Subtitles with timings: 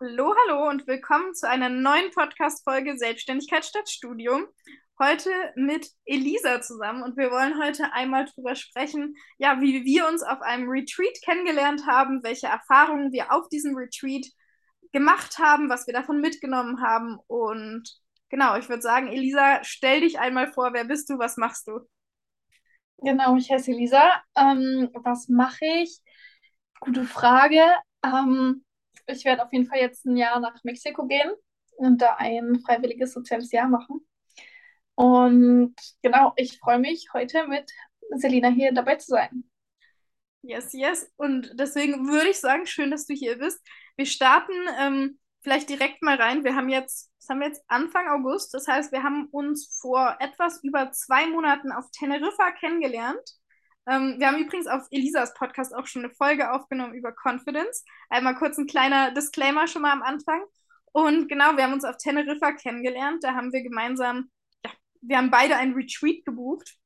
[0.00, 4.46] Hallo, hallo und willkommen zu einer neuen Podcast-Folge Selbstständigkeit statt Studium.
[4.96, 10.22] Heute mit Elisa zusammen und wir wollen heute einmal darüber sprechen, ja, wie wir uns
[10.22, 14.24] auf einem Retreat kennengelernt haben, welche Erfahrungen wir auf diesem Retreat
[14.92, 17.82] gemacht haben, was wir davon mitgenommen haben und
[18.28, 21.80] genau, ich würde sagen, Elisa, stell dich einmal vor, wer bist du, was machst du?
[22.98, 24.22] Genau, ich heiße Elisa.
[24.36, 25.98] Ähm, was mache ich?
[26.78, 27.64] Gute Frage.
[28.04, 28.64] Ähm,
[29.08, 31.30] ich werde auf jeden Fall jetzt ein Jahr nach Mexiko gehen
[31.76, 34.06] und da ein freiwilliges soziales Jahr machen.
[34.94, 37.70] Und genau, ich freue mich heute mit
[38.16, 39.44] Selina hier dabei zu sein.
[40.42, 41.10] Yes, yes.
[41.16, 43.60] Und deswegen würde ich sagen, schön, dass du hier bist.
[43.96, 46.44] Wir starten ähm, vielleicht direkt mal rein.
[46.44, 48.54] Wir haben jetzt, das haben wir jetzt Anfang August.
[48.54, 53.20] Das heißt, wir haben uns vor etwas über zwei Monaten auf Teneriffa kennengelernt.
[53.88, 57.84] Ähm, wir haben übrigens auf Elisas Podcast auch schon eine Folge aufgenommen über Confidence.
[58.10, 60.42] Einmal kurz ein kleiner Disclaimer schon mal am Anfang.
[60.92, 63.24] Und genau, wir haben uns auf Teneriffa kennengelernt.
[63.24, 64.30] Da haben wir gemeinsam,
[64.64, 66.76] ja, wir haben beide ein Retreat gebucht.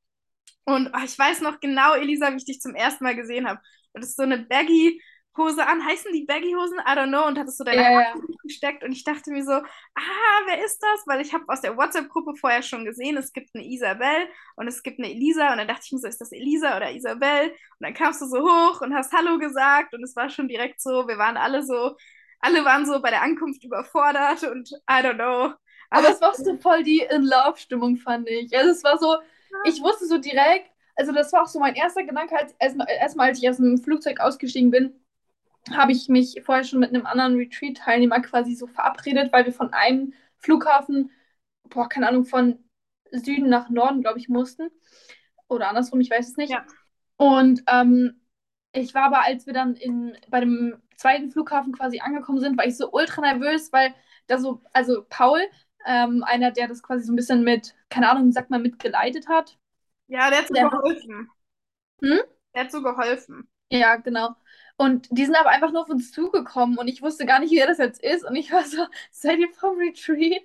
[0.65, 3.61] Und oh, ich weiß noch genau, Elisa, wie ich dich zum ersten Mal gesehen habe.
[3.95, 5.03] Das ist so eine baggy
[5.37, 5.85] Hose an.
[5.85, 6.79] Heißen die Baggy-Hosen?
[6.79, 7.27] I don't know.
[7.27, 8.85] Und hattest du deine Ja, Hand gesteckt.
[8.85, 11.07] Und ich dachte mir so, ah, wer ist das?
[11.07, 14.83] Weil ich habe aus der WhatsApp-Gruppe vorher schon gesehen, es gibt eine Isabel und es
[14.83, 15.53] gibt eine Elisa.
[15.53, 17.51] Und dann dachte ich mir so, ist das Elisa oder Isabel?
[17.51, 19.95] Und dann kamst du so hoch und hast Hallo gesagt.
[19.95, 21.97] Und es war schon direkt so, wir waren alle so,
[22.41, 25.55] alle waren so bei der Ankunft überfordert und I don't know.
[25.91, 28.57] Aber es war so voll die In-Love-Stimmung, fand ich.
[28.57, 29.17] Also es war so,
[29.65, 33.29] ich wusste so direkt, also das war auch so mein erster Gedanke, als erstmal, erstmal
[33.29, 34.95] als ich aus dem Flugzeug ausgestiegen bin,
[35.71, 39.73] habe ich mich vorher schon mit einem anderen Retreat-Teilnehmer quasi so verabredet, weil wir von
[39.73, 41.11] einem Flughafen,
[41.71, 42.59] boah, keine Ahnung, von
[43.13, 44.71] Süden nach Norden, glaube ich, mussten.
[45.49, 46.59] Oder andersrum, ich weiß es nicht.
[46.59, 46.65] Ja.
[47.17, 48.21] Und ähm,
[48.73, 52.67] ich war aber, als wir dann in, bei dem zweiten Flughafen quasi angekommen sind, war
[52.67, 53.95] ich so ultra nervös, weil
[54.29, 55.41] da so, also Paul,
[55.87, 59.59] ähm, einer, der das quasi so ein bisschen mit, keine Ahnung, sag mal, mitgeleitet hat.
[60.07, 61.29] Ja, der hat so Der, geholfen.
[62.03, 62.23] hm?
[62.55, 63.47] Der hat so geholfen.
[63.71, 64.37] Ja, genau.
[64.83, 67.67] Und die sind aber einfach nur auf uns zugekommen und ich wusste gar nicht, wer
[67.69, 68.25] das jetzt ist.
[68.25, 70.43] Und ich war so, seid ihr vom Retreat?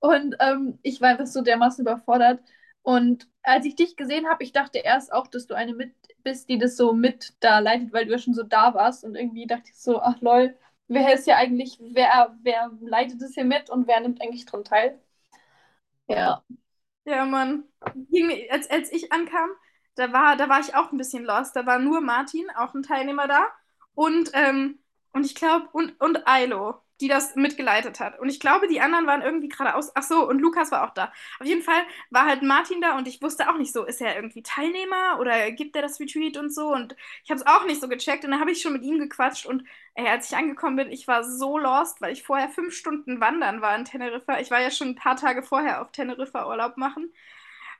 [0.00, 2.40] Und ähm, ich war einfach so dermaßen überfordert.
[2.82, 6.48] Und als ich dich gesehen habe, ich dachte erst auch, dass du eine mit bist,
[6.48, 9.04] die das so mit da leitet, weil du ja schon so da warst.
[9.04, 10.56] Und irgendwie dachte ich so, ach lol,
[10.88, 14.64] wer ist ja eigentlich, wer, wer leitet das hier mit und wer nimmt eigentlich dran
[14.64, 15.00] teil?
[16.08, 16.42] Ja.
[17.04, 17.64] Ja, Mann.
[18.50, 19.50] Als, als ich ankam,
[19.96, 21.56] da war, da war ich auch ein bisschen lost.
[21.56, 23.46] Da war nur Martin, auch ein Teilnehmer da.
[23.98, 24.78] Und, ähm,
[25.12, 28.18] und ich glaube, und, und Ailo, die das mitgeleitet hat.
[28.20, 29.90] Und ich glaube, die anderen waren irgendwie geradeaus.
[29.96, 31.12] Ach so, und Lukas war auch da.
[31.40, 34.14] Auf jeden Fall war halt Martin da und ich wusste auch nicht so, ist er
[34.14, 36.72] irgendwie Teilnehmer oder gibt er das Retreat und so.
[36.72, 36.94] Und
[37.24, 38.24] ich habe es auch nicht so gecheckt.
[38.24, 39.46] Und dann habe ich schon mit ihm gequatscht.
[39.46, 39.64] Und
[39.94, 43.60] ey, als ich angekommen bin, ich war so lost, weil ich vorher fünf Stunden wandern
[43.62, 44.38] war in Teneriffa.
[44.40, 47.12] Ich war ja schon ein paar Tage vorher auf Teneriffa Urlaub machen.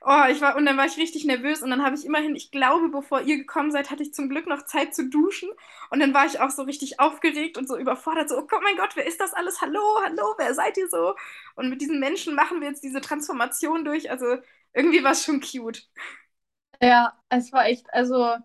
[0.01, 2.51] Oh, ich war, und dann war ich richtig nervös und dann habe ich immerhin, ich
[2.51, 5.49] glaube, bevor ihr gekommen seid, hatte ich zum Glück noch Zeit zu duschen
[5.89, 8.77] und dann war ich auch so richtig aufgeregt und so überfordert, so, oh Gott, mein
[8.77, 9.59] Gott, wer ist das alles?
[9.59, 11.15] Hallo, hallo, wer seid ihr so?
[11.55, 14.37] Und mit diesen Menschen machen wir jetzt diese Transformation durch, also
[14.73, 15.85] irgendwie war es schon cute.
[16.81, 18.35] Ja, es war echt, also,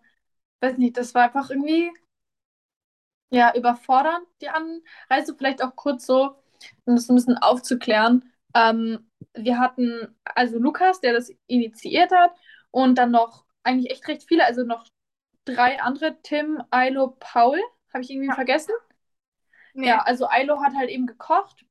[0.61, 1.93] weiß nicht, das war einfach irgendwie,
[3.31, 5.35] ja, überfordernd, die Anreise.
[5.37, 6.37] Vielleicht auch kurz so,
[6.85, 8.33] um das ein bisschen aufzuklären.
[8.55, 12.33] Ähm, wir hatten also Lukas, der das initiiert hat,
[12.71, 14.87] und dann noch eigentlich echt recht viele, also noch
[15.45, 17.61] drei andere, Tim, Ailo, Paul.
[17.93, 18.73] Habe ich irgendwie Ja, vergessen?
[19.83, 20.03] Ja, nee.
[20.03, 21.65] also Ailo hat halt eben gekocht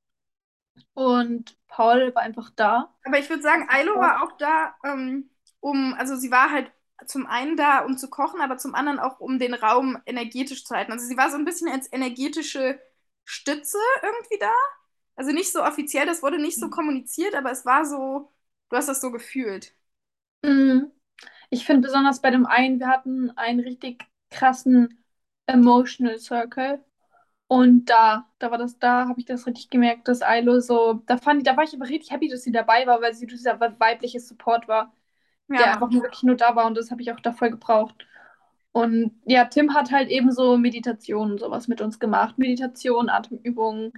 [0.96, 2.94] und Paul war einfach da.
[3.04, 6.72] Aber ich würde sagen, Ailo war auch da, ähm, um, also sie war halt
[7.06, 10.76] zum einen da, um zu kochen, aber zum anderen auch, um den Raum energetisch zu
[10.76, 10.92] halten.
[10.94, 12.80] Also sie war so ein bisschen als energetische
[13.26, 14.52] Stütze irgendwie da.
[15.16, 18.32] Also nicht so offiziell, das wurde nicht so kommuniziert, aber es war so,
[18.70, 19.76] du hast das so gefühlt.
[20.44, 20.92] Mhm.
[21.50, 25.04] Ich finde besonders bei dem einen, wir hatten einen richtig krassen
[25.48, 26.84] Emotional Circle.
[27.48, 31.18] Und da, da war das, da habe ich das richtig gemerkt, dass Ailo so, da
[31.18, 33.60] fand ich, da war ich aber richtig happy, dass sie dabei war, weil sie dieser
[33.60, 34.94] weibliche Support war,
[35.50, 37.52] Ja, der einfach nur wirklich nur da war und das habe ich auch da voll
[37.52, 38.08] gebraucht.
[38.74, 42.38] Und ja, Tim hat halt eben so Meditation und sowas mit uns gemacht.
[42.40, 43.94] Meditation, Atemübungen.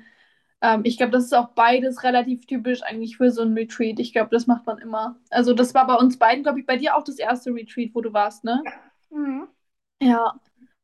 [0.65, 4.00] Ähm, ich glaube, das ist auch beides relativ typisch eigentlich für so ein Retreat.
[4.00, 5.15] Ich glaube, das macht man immer.
[5.29, 8.01] Also das war bei uns beiden, glaube ich, bei dir auch das erste Retreat, wo
[8.01, 8.63] du warst, ne?
[9.12, 9.47] Mhm.
[10.01, 10.39] Ja,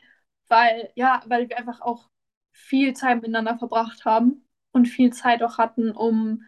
[0.49, 2.11] weil, ja, weil wir einfach auch
[2.53, 6.45] viel Zeit miteinander verbracht haben und viel Zeit auch hatten, um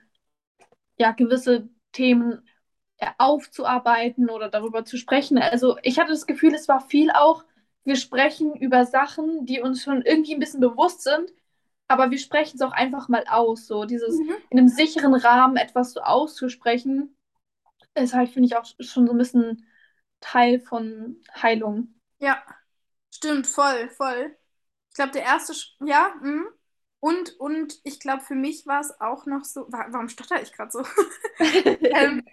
[0.98, 2.42] ja gewisse Themen
[3.18, 5.38] aufzuarbeiten oder darüber zu sprechen.
[5.38, 7.44] Also ich hatte das Gefühl, es war viel auch,
[7.86, 11.32] wir sprechen über Sachen, die uns schon irgendwie ein bisschen bewusst sind,
[11.88, 13.66] aber wir sprechen es auch einfach mal aus.
[13.66, 14.34] So dieses mhm.
[14.50, 17.16] in einem sicheren Rahmen etwas so auszusprechen,
[17.94, 19.66] ist halt, finde ich, auch schon so ein bisschen
[20.20, 21.94] Teil von Heilung.
[22.18, 22.42] Ja,
[23.14, 24.36] stimmt, voll, voll.
[24.90, 25.54] Ich glaube, der erste,
[25.84, 26.44] ja, mh.
[27.00, 30.72] und, und ich glaube, für mich war es auch noch so, warum stotter ich gerade
[30.72, 30.84] so?
[31.38, 32.24] ähm,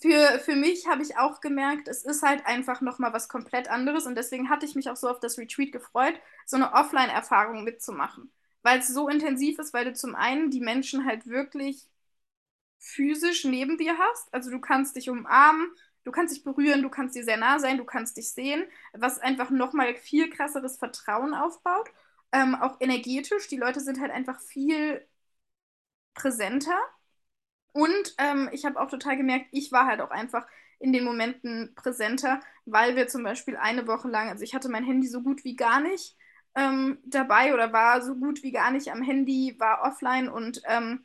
[0.00, 4.06] für, für mich habe ich auch gemerkt, es ist halt einfach nochmal was komplett anderes
[4.06, 6.14] und deswegen hatte ich mich auch so auf das Retreat gefreut,
[6.46, 8.30] so eine Offline-Erfahrung mitzumachen
[8.62, 11.86] weil es so intensiv ist, weil du zum einen die Menschen halt wirklich
[12.78, 14.32] physisch neben dir hast.
[14.34, 15.70] Also du kannst dich umarmen,
[16.04, 19.18] du kannst dich berühren, du kannst dir sehr nah sein, du kannst dich sehen, was
[19.18, 21.90] einfach nochmal viel krasseres Vertrauen aufbaut.
[22.32, 25.06] Ähm, auch energetisch, die Leute sind halt einfach viel
[26.14, 26.78] präsenter.
[27.72, 30.46] Und ähm, ich habe auch total gemerkt, ich war halt auch einfach
[30.78, 34.84] in den Momenten präsenter, weil wir zum Beispiel eine Woche lang, also ich hatte mein
[34.84, 36.16] Handy so gut wie gar nicht
[36.54, 41.04] ähm, dabei oder war so gut wie gar nicht am Handy, war offline und ähm,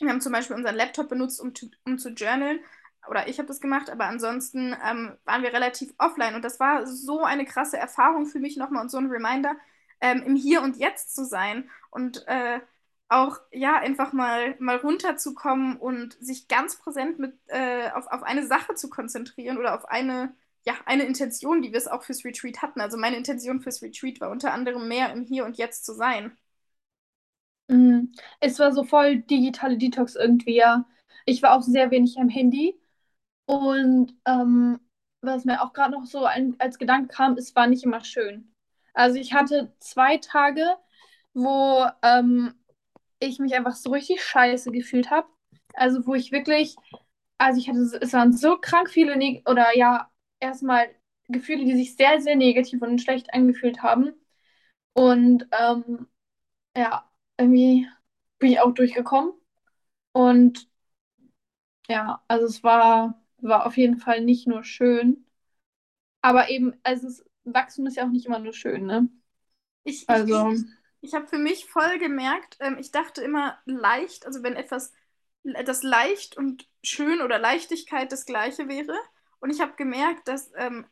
[0.00, 2.60] wir haben zum Beispiel unseren Laptop benutzt, um, zu, um zu journalen.
[3.08, 6.34] Oder ich habe das gemacht, aber ansonsten ähm, waren wir relativ offline.
[6.34, 9.56] Und das war so eine krasse Erfahrung für mich nochmal und so ein Reminder,
[10.00, 12.60] ähm, im Hier und Jetzt zu sein und äh,
[13.08, 18.46] auch ja einfach mal, mal runterzukommen und sich ganz präsent mit, äh, auf, auf eine
[18.46, 20.34] Sache zu konzentrieren oder auf eine,
[20.66, 22.80] ja, eine Intention, die wir es auch fürs Retreat hatten.
[22.80, 26.36] Also meine Intention fürs Retreat war unter anderem mehr im Hier und Jetzt zu sein.
[27.68, 28.12] Mhm.
[28.40, 30.86] Es war so voll digitale Detox irgendwie, ja.
[31.26, 32.78] Ich war auch sehr wenig am Handy.
[33.46, 34.80] Und ähm,
[35.22, 38.52] was mir auch gerade noch so ein, als Gedanke kam, es war nicht immer schön.
[38.94, 40.76] Also ich hatte zwei Tage,
[41.34, 42.54] wo ähm,
[43.20, 45.28] ich mich einfach so richtig scheiße gefühlt habe.
[45.74, 46.76] Also wo ich wirklich,
[47.38, 49.14] also ich hatte, es waren so krank viele,
[49.46, 50.88] oder ja, erstmal
[51.28, 54.12] Gefühle, die sich sehr, sehr negativ und schlecht angefühlt haben.
[54.94, 56.08] Und ähm,
[56.76, 57.88] ja, irgendwie
[58.38, 59.32] bin ich auch durchgekommen.
[60.12, 60.68] Und
[61.88, 65.26] ja, also es war, war auf jeden Fall nicht nur schön.
[66.22, 69.08] Aber eben, also es, Wachstum ist ja auch nicht immer nur schön, ne?
[69.84, 70.52] Ich, also.
[70.52, 70.64] ich,
[71.04, 74.92] ich habe für mich voll gemerkt, ähm, ich dachte immer leicht, also wenn etwas
[75.66, 78.96] das leicht und schön oder Leichtigkeit das gleiche wäre.
[79.40, 80.86] Und ich habe gemerkt, dass ähm,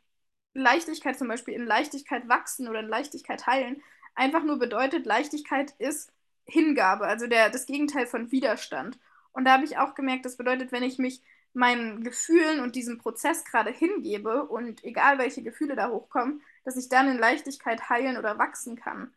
[0.52, 3.82] Leichtigkeit zum Beispiel in Leichtigkeit wachsen oder in Leichtigkeit heilen
[4.14, 6.12] einfach nur bedeutet, Leichtigkeit ist
[6.44, 8.98] Hingabe, also der, das Gegenteil von Widerstand.
[9.32, 11.22] Und da habe ich auch gemerkt, das bedeutet, wenn ich mich
[11.54, 16.88] meinen Gefühlen und diesem Prozess gerade hingebe und egal welche Gefühle da hochkommen, dass ich
[16.88, 19.12] dann in Leichtigkeit heilen oder wachsen kann.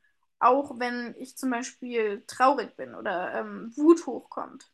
[0.46, 4.72] Auch wenn ich zum Beispiel traurig bin oder ähm, Wut hochkommt.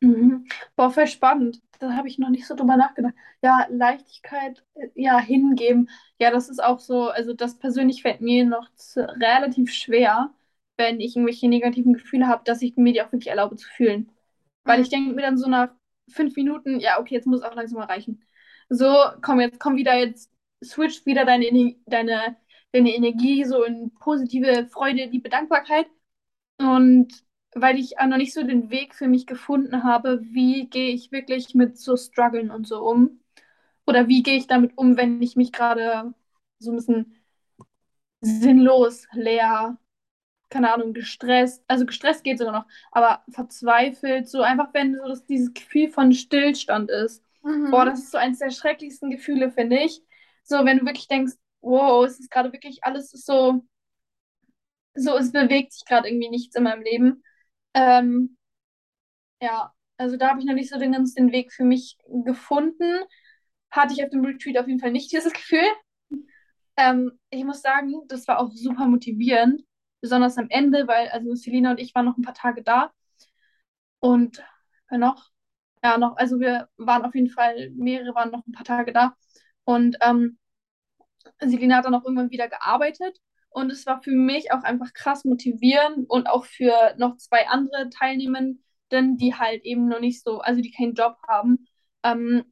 [0.00, 0.46] Mhm.
[0.76, 1.60] Boah, voll spannend.
[1.78, 3.14] Da habe ich noch nicht so drüber nachgedacht.
[3.42, 5.88] Ja, Leichtigkeit, äh, ja, hingeben.
[6.18, 10.32] Ja, das ist auch so, also das persönlich fällt mir noch relativ schwer,
[10.76, 14.10] wenn ich irgendwelche negativen Gefühle habe, dass ich mir die auch wirklich erlaube zu fühlen.
[14.64, 15.70] Weil ich denke mir dann so nach
[16.10, 18.24] fünf Minuten, ja, okay, jetzt muss es auch langsam mal reichen.
[18.68, 18.86] So,
[19.22, 20.30] komm, jetzt komm wieder, jetzt
[20.64, 22.36] switch wieder deine, deine,
[22.72, 25.86] deine Energie so in positive Freude, Liebe, Dankbarkeit.
[26.58, 27.12] Und
[27.54, 31.12] weil ich auch noch nicht so den Weg für mich gefunden habe, wie gehe ich
[31.12, 33.20] wirklich mit so Struggeln und so um.
[33.86, 36.14] Oder wie gehe ich damit um, wenn ich mich gerade
[36.58, 37.16] so ein bisschen
[38.20, 39.78] sinnlos, leer,
[40.50, 45.24] keine Ahnung, gestresst, also gestresst geht sogar noch, aber verzweifelt, so einfach, wenn so das,
[45.26, 47.24] dieses Gefühl von Stillstand ist.
[47.42, 47.70] Mhm.
[47.70, 50.02] Boah, das ist so eines der schrecklichsten Gefühle, finde ich.
[50.44, 53.64] So, wenn du wirklich denkst, wow, es ist gerade wirklich alles so,
[54.94, 57.22] so, es bewegt sich gerade irgendwie nichts in meinem Leben.
[57.74, 58.36] Ähm,
[59.40, 63.02] ja, also da habe ich noch nicht so den ganzen Weg für mich gefunden.
[63.70, 65.64] Hatte ich auf dem Retreat auf jeden Fall nicht dieses Gefühl.
[66.76, 69.62] Ähm, ich muss sagen, das war auch super motivierend,
[70.00, 72.92] besonders am Ende, weil also Selina und ich waren noch ein paar Tage da
[74.00, 74.42] und
[74.88, 75.30] wer noch?
[75.84, 79.16] Ja, noch, also wir waren auf jeden Fall, mehrere waren noch ein paar Tage da
[79.64, 80.38] und ähm,
[81.40, 83.18] Selina hat dann auch irgendwann wieder gearbeitet
[83.50, 87.90] und es war für mich auch einfach krass motivierend und auch für noch zwei andere
[87.90, 91.66] Teilnehmenden, die halt eben noch nicht so, also die keinen Job haben,
[92.02, 92.44] ähm,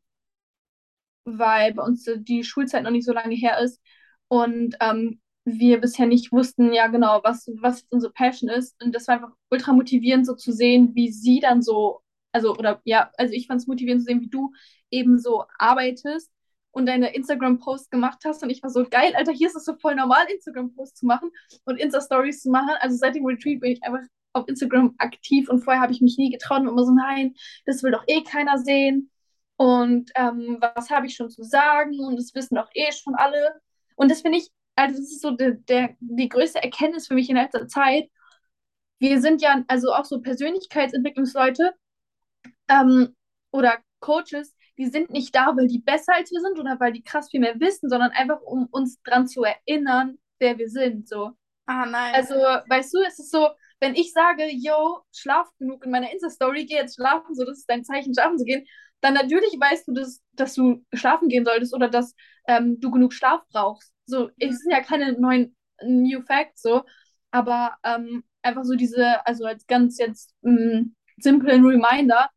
[1.24, 3.80] weil bei uns die Schulzeit noch nicht so lange her ist
[4.28, 8.80] und ähm, wir bisher nicht wussten, ja genau, was, was unsere Passion ist.
[8.82, 12.80] Und das war einfach ultra motivierend, so zu sehen, wie sie dann so, also, oder
[12.84, 14.52] ja, also ich fand es motivierend zu sehen, wie du
[14.90, 16.30] eben so arbeitest
[16.72, 18.42] und deine Instagram-Posts gemacht hast.
[18.42, 21.30] Und ich war so, geil, Alter, hier ist es so voll normal, Instagram-Posts zu machen
[21.64, 22.70] und Insta-Stories zu machen.
[22.80, 24.00] Also seit dem Retreat bin ich einfach
[24.32, 27.34] auf Instagram aktiv und vorher habe ich mich nie getraut und immer so, nein,
[27.66, 29.10] das will doch eh keiner sehen.
[29.56, 31.98] Und ähm, was habe ich schon zu sagen?
[32.00, 33.60] Und das wissen doch eh schon alle.
[33.96, 37.28] Und das finde ich, also das ist so der, der, die größte Erkenntnis für mich
[37.28, 38.08] in letzter Zeit.
[38.98, 41.72] Wir sind ja also auch so Persönlichkeitsentwicklungsleute
[42.68, 43.14] ähm,
[43.50, 47.02] oder Coaches, die sind nicht da, weil die besser als wir sind oder weil die
[47.02, 51.06] krass viel mehr wissen, sondern einfach, um uns daran zu erinnern, wer wir sind.
[51.06, 51.32] So.
[51.66, 52.14] Ah, nein.
[52.14, 56.64] Also, weißt du, es ist so, wenn ich sage, yo, schlaf genug in meiner Insta-Story,
[56.64, 58.66] geh jetzt schlafen, so das ist dein Zeichen, schlafen zu gehen,
[59.02, 62.14] dann natürlich weißt du, dass, dass du schlafen gehen solltest oder dass
[62.48, 63.92] ähm, du genug Schlaf brauchst.
[64.06, 66.84] So, es sind ja keine neuen New Facts, so,
[67.30, 72.30] aber ähm, einfach so diese, also als ganz jetzt ähm, simplen Reminder,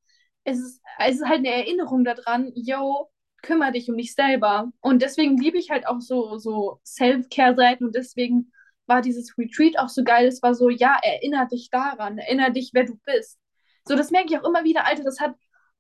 [0.44, 3.10] es ist, es ist halt eine Erinnerung daran, yo,
[3.42, 4.72] kümmere dich um dich selber.
[4.82, 8.52] Und deswegen liebe ich halt auch so, so Self-Care-Seiten und deswegen
[8.86, 10.28] war dieses Retreat auch so geil.
[10.28, 13.40] Es war so, ja, erinnere dich daran, erinnere dich, wer du bist.
[13.86, 15.36] So, das merke ich auch immer wieder, Alter, das hat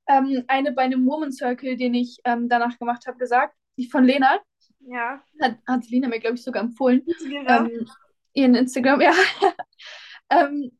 [0.07, 4.03] ähm, eine bei einem Woman Circle, den ich ähm, danach gemacht habe, gesagt, die von
[4.03, 4.39] Lena.
[4.79, 5.21] Ja.
[5.41, 7.05] Hat, hat Lena mir, glaube ich, sogar empfohlen.
[7.47, 7.87] Ähm,
[8.33, 9.13] ihren Instagram, ja.
[10.29, 10.71] ähm,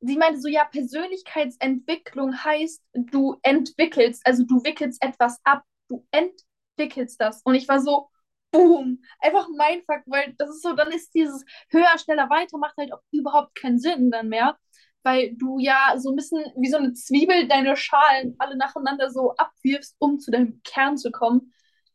[0.00, 7.20] sie meinte so, ja, Persönlichkeitsentwicklung heißt, du entwickelst, also du wickelst etwas ab, du entwickelst
[7.20, 7.42] das.
[7.44, 8.08] Und ich war so,
[8.52, 12.76] boom, einfach mein Fakt, weil das ist so, dann ist dieses höher, schneller, weiter, macht
[12.76, 14.56] halt auch überhaupt keinen Sinn dann mehr
[15.02, 19.34] weil du ja so ein bisschen wie so eine Zwiebel deine Schalen alle nacheinander so
[19.36, 21.52] abwirfst, um zu deinem Kern zu kommen.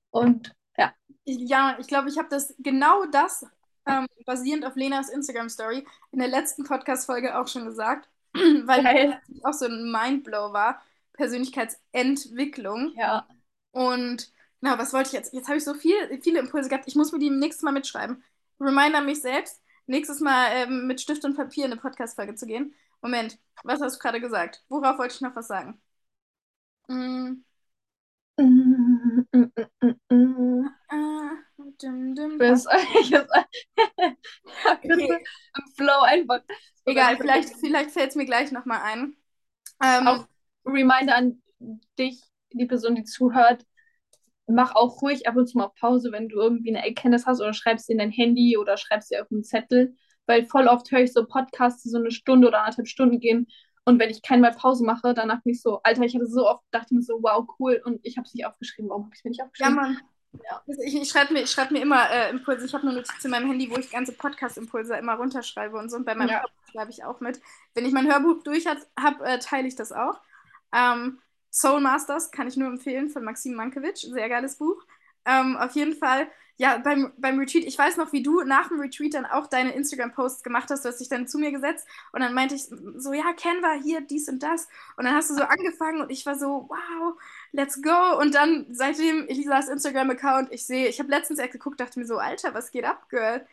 [0.10, 0.94] Und ja.
[1.26, 3.46] Ja, ich glaube, ich habe das genau das
[3.86, 9.22] ähm, basierend auf Lenas Instagram-Story in der letzten Podcast-Folge auch schon gesagt, weil Geil.
[9.28, 10.82] das auch so ein Mindblow war.
[11.14, 12.94] Persönlichkeitsentwicklung.
[12.98, 13.28] Ja.
[13.72, 15.34] Und na, was wollte ich jetzt?
[15.34, 16.88] Jetzt habe ich so viel, viele Impulse gehabt.
[16.88, 18.24] Ich muss mir die nächstes Mal mitschreiben.
[18.60, 22.74] Reminder mich selbst, nächstes Mal ähm, mit Stift und Papier in eine Podcast-Folge zu gehen.
[23.02, 24.64] Moment, was hast du gerade gesagt?
[24.70, 25.80] Worauf wollte ich noch was sagen?
[26.88, 27.44] Mm.
[28.38, 29.52] Mm, mm,
[30.10, 31.45] mm, ah,
[31.82, 33.20] dim, dim, Bis, okay.
[34.84, 36.42] Im Flow einfach.
[36.86, 39.16] Egal, vielleicht, vielleicht fällt es mir gleich nochmal ein.
[39.84, 40.28] Ähm, auch
[40.66, 41.42] Reminder an
[41.98, 43.66] dich, die Person, die zuhört.
[44.48, 47.54] Mach auch ruhig ab und zu mal Pause, wenn du irgendwie eine Erkenntnis hast oder
[47.54, 49.96] schreibst sie in dein Handy oder schreibst sie auf einen Zettel
[50.28, 53.48] weil voll oft höre ich so Podcasts, die so eine Stunde oder anderthalb Stunden gehen.
[53.86, 56.64] Und wenn ich keinmal Pause mache, danach bin ich so, Alter, ich hatte so oft,
[56.72, 57.82] dachte mir so, wow, cool.
[57.86, 58.90] Und ich habe es nicht aufgeschrieben.
[58.90, 59.76] Warum habe ich es mir nicht aufgeschrieben?
[59.76, 60.00] Ja, Mann.
[60.44, 60.62] Ja.
[60.84, 62.66] Ich, ich schreibe mir, schreib mir immer äh, Impulse.
[62.66, 65.98] Ich habe eine Notiz in meinem Handy, wo ich ganze Podcast-Impulse immer runterschreibe und so.
[65.98, 66.42] Und bei meinem ja.
[66.42, 67.42] Hörbuch schreibe ich auch mit.
[67.74, 70.22] Wenn ich mein Hörbuch durch habe, äh, teile ich das auch.
[70.74, 71.20] Ähm,
[71.52, 74.02] Soul Masters kann ich nur empfehlen von Maxim Mankiewicz.
[74.02, 74.84] Sehr geiles Buch.
[75.26, 76.28] Ähm, auf jeden Fall
[76.58, 79.74] ja, beim, beim Retreat, ich weiß noch, wie du nach dem Retreat dann auch deine
[79.74, 80.86] Instagram-Posts gemacht hast.
[80.86, 82.64] Du hast dich dann zu mir gesetzt und dann meinte ich
[82.96, 84.70] so, ja, Canva, hier, dies und das.
[84.96, 87.16] Und dann hast du so angefangen und ich war so, wow,
[87.56, 88.20] let's go.
[88.20, 92.18] Und dann seitdem Elisas Instagram-Account, ich sehe, ich habe letztens erst geguckt, dachte mir so,
[92.18, 93.46] Alter, was geht ab, Girl?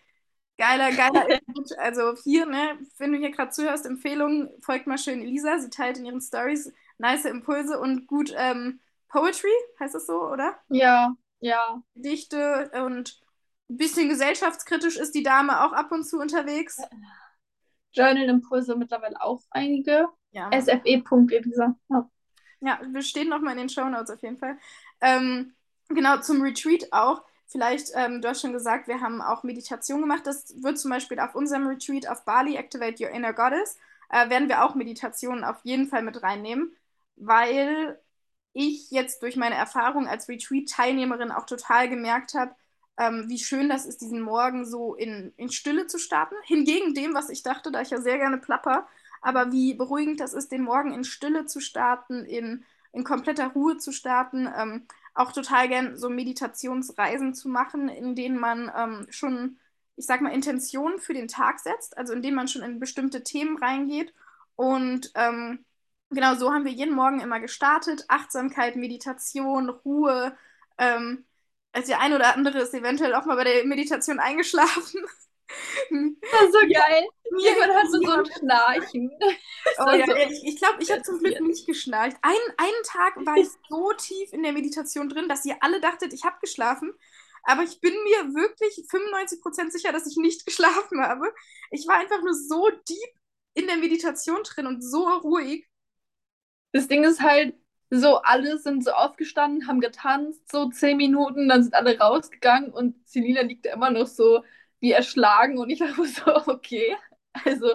[0.59, 1.79] Geiler, geiler Input.
[1.79, 5.59] Also hier, ne, wenn du hier gerade zuhörst, Empfehlung, folgt mal schön Elisa.
[5.59, 10.57] Sie teilt in ihren Stories nice Impulse und gut ähm, Poetry, heißt das so, oder?
[10.69, 11.83] Ja, ja.
[11.95, 13.21] Dichte und
[13.69, 16.79] ein bisschen gesellschaftskritisch ist die Dame auch ab und zu unterwegs.
[17.93, 20.09] Journal-Impulse mittlerweile auch einige.
[20.31, 20.51] Ja.
[20.51, 21.77] SFE.elisa.
[21.91, 22.11] Ja.
[22.65, 24.57] Ja, wir stehen nochmal in den Shownotes auf jeden Fall.
[25.01, 25.55] Ähm,
[25.89, 27.23] genau, zum Retreat auch.
[27.49, 30.27] Vielleicht, ähm, du hast schon gesagt, wir haben auch Meditation gemacht.
[30.27, 33.77] Das wird zum Beispiel auf unserem Retreat auf Bali, Activate Your Inner Goddess,
[34.11, 36.73] äh, werden wir auch Meditationen auf jeden Fall mit reinnehmen,
[37.17, 37.99] weil
[38.55, 42.55] ich jetzt durch meine Erfahrung als Retreat-Teilnehmerin auch total gemerkt habe,
[42.99, 46.35] ähm, wie schön das ist, diesen Morgen so in, in Stille zu starten.
[46.45, 48.87] Hingegen dem, was ich dachte, da ich ja sehr gerne plapper,
[49.23, 53.79] aber wie beruhigend das ist, den Morgen in Stille zu starten, in, in kompletter Ruhe
[53.79, 54.49] zu starten.
[54.55, 59.59] Ähm, auch total gern so Meditationsreisen zu machen, in denen man ähm, schon,
[59.97, 63.23] ich sag mal, Intentionen für den Tag setzt, also in denen man schon in bestimmte
[63.23, 64.13] Themen reingeht.
[64.57, 65.65] Und ähm,
[66.11, 68.05] genau so haben wir jeden Morgen immer gestartet.
[68.09, 70.37] Achtsamkeit, Meditation, Ruhe.
[70.79, 71.25] Ähm,
[71.73, 75.01] also der ein oder andere ist eventuell auch mal bei der Meditation eingeschlafen.
[75.91, 77.09] Das ist so geil.
[77.39, 79.11] Jemand hat so, so ein Schnarchen.
[79.79, 82.17] Oh, ja, so ich ich glaube, ich habe zum Glück nicht geschnarcht.
[82.23, 86.13] Ein, einen Tag war ich so tief in der Meditation drin, dass ihr alle dachtet,
[86.13, 86.93] ich habe geschlafen.
[87.45, 91.33] Aber ich bin mir wirklich 95% sicher, dass ich nicht geschlafen habe.
[91.71, 93.15] Ich war einfach nur so deep
[93.55, 95.69] in der Meditation drin und so ruhig.
[96.73, 97.55] Das Ding ist halt,
[97.91, 102.97] so alle sind so aufgestanden, haben getanzt, so zehn Minuten, dann sind alle rausgegangen und
[103.07, 104.43] Selina liegt da immer noch so
[104.83, 106.95] wie erschlagen und ich war so, okay.
[107.45, 107.71] Also,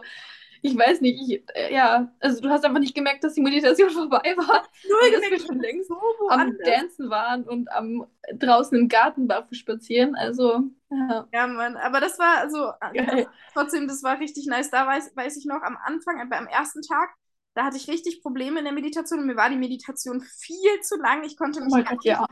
[0.62, 3.90] ich weiß nicht, ich, äh, ja, also du hast einfach nicht gemerkt, dass die Meditation
[3.92, 4.64] vorbei war.
[4.88, 9.58] Null dass wir schon längst so am Dancen waren und am draußen im Garten barfuß
[9.58, 10.16] spazieren.
[10.16, 11.28] Also, ja.
[11.32, 14.70] Ja, Mann, aber das war so, das, trotzdem, das war richtig nice.
[14.70, 17.10] Da weiß, weiß ich noch, am Anfang, am ersten Tag,
[17.54, 20.98] da hatte ich richtig Probleme in der Meditation und mir war die Meditation viel zu
[20.98, 21.24] lang.
[21.24, 22.28] Ich konnte mich oh Gott, ja.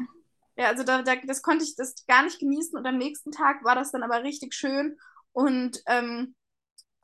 [0.58, 3.64] Ja, also da, da, das konnte ich das gar nicht genießen und am nächsten Tag
[3.64, 4.98] war das dann aber richtig schön
[5.34, 6.36] und ähm,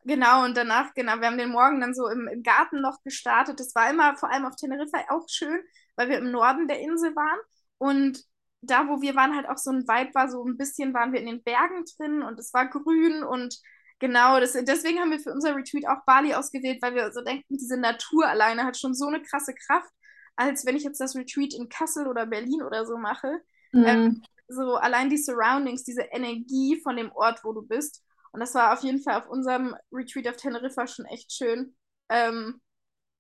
[0.06, 3.60] genau und danach, genau, wir haben den Morgen dann so im, im Garten noch gestartet.
[3.60, 5.62] Das war immer vor allem auf Teneriffa auch schön,
[5.96, 7.40] weil wir im Norden der Insel waren
[7.78, 8.24] und
[8.62, 11.20] da, wo wir waren, halt auch so ein Vibe war, so ein bisschen waren wir
[11.22, 13.58] in den Bergen drin und es war grün und
[14.00, 17.58] genau, das, deswegen haben wir für unser Retreat auch Bali ausgewählt, weil wir so denken,
[17.58, 19.92] diese Natur alleine hat schon so eine krasse Kraft
[20.36, 23.42] als wenn ich jetzt das Retreat in Kassel oder Berlin oder so mache.
[23.72, 23.86] Mhm.
[23.86, 28.04] Ähm, so allein die Surroundings, diese Energie von dem Ort, wo du bist.
[28.32, 31.76] Und das war auf jeden Fall auf unserem Retreat auf Teneriffa schon echt schön.
[32.10, 32.62] Ähm,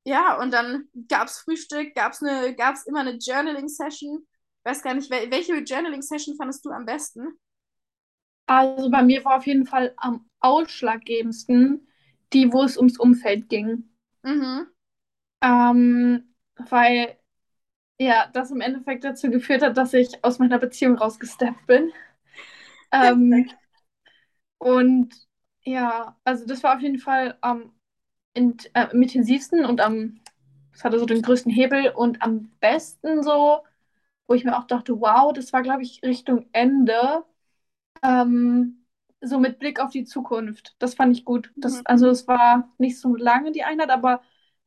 [0.05, 4.25] ja, und dann gab es Frühstück, gab es eine, gab's immer eine Journaling-Session.
[4.63, 7.39] Ich weiß gar nicht, welche Journaling-Session fandest du am besten?
[8.47, 11.87] Also bei mir war auf jeden Fall am ausschlaggebendsten
[12.33, 13.89] die, wo es ums Umfeld ging.
[14.23, 14.67] Mhm.
[15.41, 16.30] Ähm,
[16.69, 17.17] weil
[17.99, 21.91] ja, das im Endeffekt dazu geführt hat, dass ich aus meiner Beziehung rausgesteppt bin.
[22.91, 23.49] ähm,
[24.57, 25.13] und
[25.63, 27.73] ja, also das war auf jeden Fall am
[28.35, 30.21] ähm, äh, intensivsten und am,
[30.71, 33.59] das hatte so den größten Hebel und am besten so,
[34.27, 37.23] wo ich mir auch dachte, wow, das war, glaube ich, Richtung Ende,
[38.03, 38.85] ähm,
[39.21, 40.75] so mit Blick auf die Zukunft.
[40.79, 41.51] Das fand ich gut.
[41.55, 41.81] Das, mhm.
[41.85, 44.21] Also es war nicht so lange die Einheit, aber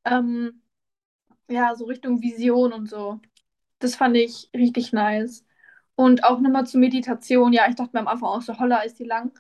[0.05, 0.63] ähm,
[1.49, 3.21] ja, so Richtung Vision und so.
[3.79, 5.45] Das fand ich richtig nice.
[5.97, 7.53] Und auch nochmal zur Meditation.
[7.53, 9.33] Ja, ich dachte mir am Anfang auch so, holla, ist die lang.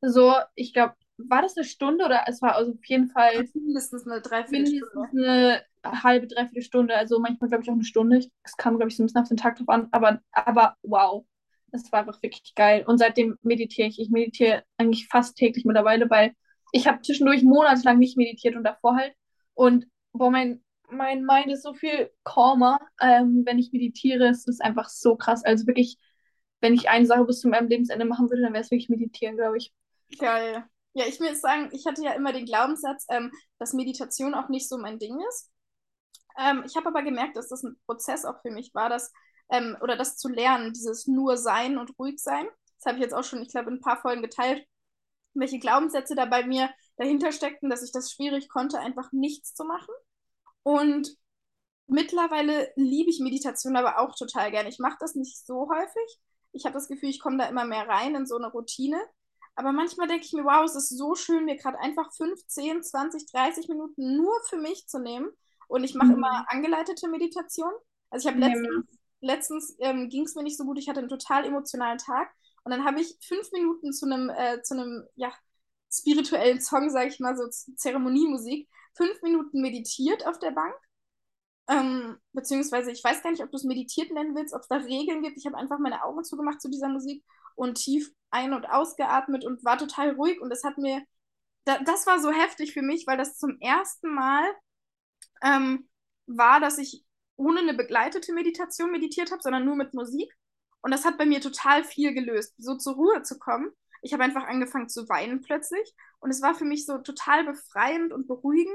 [0.00, 4.06] So, ich glaube, war das eine Stunde oder es war also auf jeden Fall mindestens
[4.06, 5.08] eine Dreiviertelstunde.
[5.12, 6.96] Mindestens eine halbe, dreiviertel Stunde.
[6.96, 8.26] Also manchmal, glaube ich, auch eine Stunde.
[8.42, 9.88] Es kam, glaube ich, so ein bisschen auf den Tag drauf an.
[9.92, 11.24] Aber, aber wow,
[11.72, 12.84] es war einfach wirklich geil.
[12.86, 13.98] Und seitdem meditiere ich.
[14.00, 16.34] Ich meditiere eigentlich fast täglich mittlerweile, weil
[16.72, 19.14] ich habe zwischendurch monatelang nicht meditiert und davor halt.
[19.54, 24.28] Und boah, mein mein Mind ist so viel calmer, ähm, wenn ich meditiere.
[24.28, 25.44] Es ist einfach so krass.
[25.44, 25.98] Also wirklich,
[26.60, 29.36] wenn ich eine Sache bis zu meinem Lebensende machen würde, dann wäre es wirklich meditieren,
[29.36, 29.72] glaube ich.
[30.18, 30.64] Geil.
[30.92, 34.68] Ja, ich will sagen, ich hatte ja immer den Glaubenssatz, ähm, dass Meditation auch nicht
[34.68, 35.50] so mein Ding ist.
[36.38, 39.12] Ähm, ich habe aber gemerkt, dass das ein Prozess auch für mich war, dass,
[39.50, 42.46] ähm, oder das zu lernen, dieses nur Sein und ruhig sein.
[42.78, 44.64] Das habe ich jetzt auch schon, ich glaube, in ein paar Folgen geteilt,
[45.34, 49.64] welche Glaubenssätze da bei mir dahinter steckten, dass ich das schwierig konnte, einfach nichts zu
[49.64, 49.94] machen.
[50.62, 51.16] Und
[51.86, 54.68] mittlerweile liebe ich Meditation aber auch total gerne.
[54.68, 56.20] Ich mache das nicht so häufig.
[56.52, 59.00] Ich habe das Gefühl, ich komme da immer mehr rein in so eine Routine.
[59.54, 63.30] Aber manchmal denke ich mir, wow, es ist so schön, mir gerade einfach 15, 20,
[63.30, 65.28] 30 Minuten nur für mich zu nehmen.
[65.68, 66.14] Und ich mache mhm.
[66.14, 67.72] immer angeleitete Meditation.
[68.10, 71.08] Also ich habe letztens, letztens ähm, ging es mir nicht so gut, ich hatte einen
[71.08, 72.30] total emotionalen Tag.
[72.64, 75.32] Und dann habe ich fünf Minuten zu einem, äh, zu einem, ja,
[75.92, 80.74] spirituellen Song, sage ich mal, so Zeremoniemusik, fünf Minuten meditiert auf der Bank.
[81.68, 84.76] Ähm, beziehungsweise, ich weiß gar nicht, ob du es meditiert nennen willst, ob es da
[84.76, 85.38] Regeln gibt.
[85.38, 87.24] Ich habe einfach meine Augen zugemacht zu dieser Musik
[87.54, 90.40] und tief ein- und ausgeatmet und war total ruhig.
[90.40, 91.02] Und das hat mir,
[91.64, 94.44] da, das war so heftig für mich, weil das zum ersten Mal
[95.42, 95.88] ähm,
[96.26, 97.04] war, dass ich
[97.36, 100.32] ohne eine begleitete Meditation meditiert habe, sondern nur mit Musik.
[100.82, 103.70] Und das hat bei mir total viel gelöst, so zur Ruhe zu kommen.
[104.02, 105.94] Ich habe einfach angefangen zu weinen plötzlich.
[106.20, 108.74] Und es war für mich so total befreiend und beruhigend.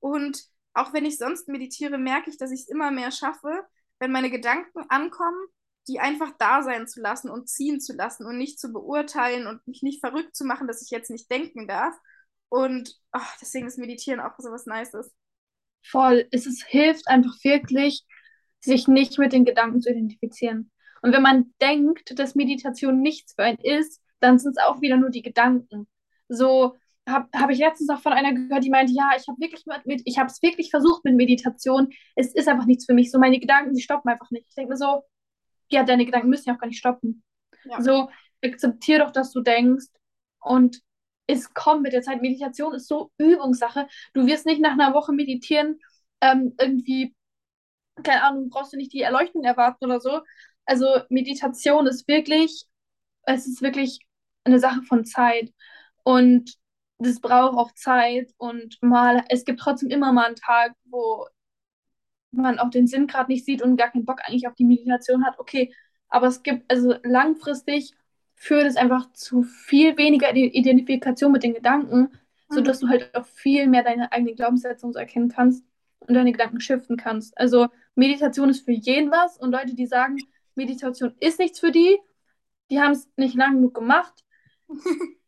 [0.00, 0.42] Und
[0.74, 3.64] auch wenn ich sonst meditiere, merke ich, dass ich es immer mehr schaffe,
[3.98, 5.46] wenn meine Gedanken ankommen,
[5.88, 9.66] die einfach da sein zu lassen und ziehen zu lassen und nicht zu beurteilen und
[9.66, 11.94] mich nicht verrückt zu machen, dass ich jetzt nicht denken darf.
[12.48, 15.12] Und ach, deswegen ist Meditieren auch so was Nices.
[15.82, 16.28] Voll.
[16.30, 18.04] Es ist, hilft einfach wirklich,
[18.60, 20.70] sich nicht mit den Gedanken zu identifizieren.
[21.00, 24.96] Und wenn man denkt, dass Meditation nichts für einen ist, dann sind es auch wieder
[24.96, 25.86] nur die Gedanken.
[26.28, 26.76] So
[27.08, 30.02] habe hab ich letztens noch von einer gehört, die meinte, ja, ich habe wirklich mit,
[30.04, 31.90] ich habe es wirklich versucht mit Meditation.
[32.16, 33.10] Es ist einfach nichts für mich.
[33.10, 34.46] So meine Gedanken, die stoppen einfach nicht.
[34.48, 35.02] Ich denke mir so,
[35.70, 37.24] ja, deine Gedanken müssen ja auch gar nicht stoppen.
[37.64, 37.80] Ja.
[37.80, 38.08] So
[38.44, 39.86] akzeptier doch, dass du denkst
[40.40, 40.80] und
[41.26, 42.20] es kommt mit der Zeit.
[42.20, 43.86] Meditation ist so Übungssache.
[44.12, 45.78] Du wirst nicht nach einer Woche meditieren
[46.22, 47.14] ähm, irgendwie,
[48.02, 50.20] keine Ahnung, brauchst du nicht die Erleuchtung erwarten oder so.
[50.64, 52.64] Also Meditation ist wirklich,
[53.24, 54.00] es ist wirklich
[54.44, 55.52] eine Sache von Zeit
[56.04, 56.56] und
[56.98, 61.26] das braucht auch Zeit und mal, es gibt trotzdem immer mal einen Tag, wo
[62.30, 65.24] man auch den Sinn gerade nicht sieht und gar keinen Bock eigentlich auf die Meditation
[65.24, 65.74] hat, okay,
[66.08, 67.92] aber es gibt, also langfristig
[68.34, 72.10] führt es einfach zu viel weniger Identifikation mit den Gedanken, mhm.
[72.48, 75.64] sodass du halt auch viel mehr deine eigenen Glaubenssätze und so erkennen kannst
[76.00, 77.36] und deine Gedanken shiften kannst.
[77.38, 80.16] Also Meditation ist für jeden was und Leute, die sagen,
[80.54, 81.98] Meditation ist nichts für die,
[82.70, 84.24] die haben es nicht lang genug gemacht.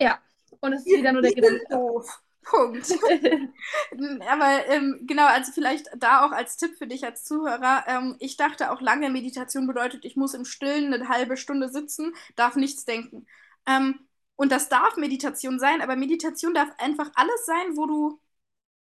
[0.00, 0.20] ja,
[0.60, 1.64] und es ist wieder nur der Gedanke.
[1.70, 2.20] Doof.
[2.44, 2.92] Punkt.
[4.28, 7.84] Aber ähm, genau, also vielleicht da auch als Tipp für dich als Zuhörer.
[7.88, 12.14] Ähm, ich dachte auch lange, Meditation bedeutet, ich muss im Stillen eine halbe Stunde sitzen,
[12.36, 13.26] darf nichts denken.
[13.66, 14.00] Ähm,
[14.36, 18.20] und das darf Meditation sein, aber Meditation darf einfach alles sein, wo du,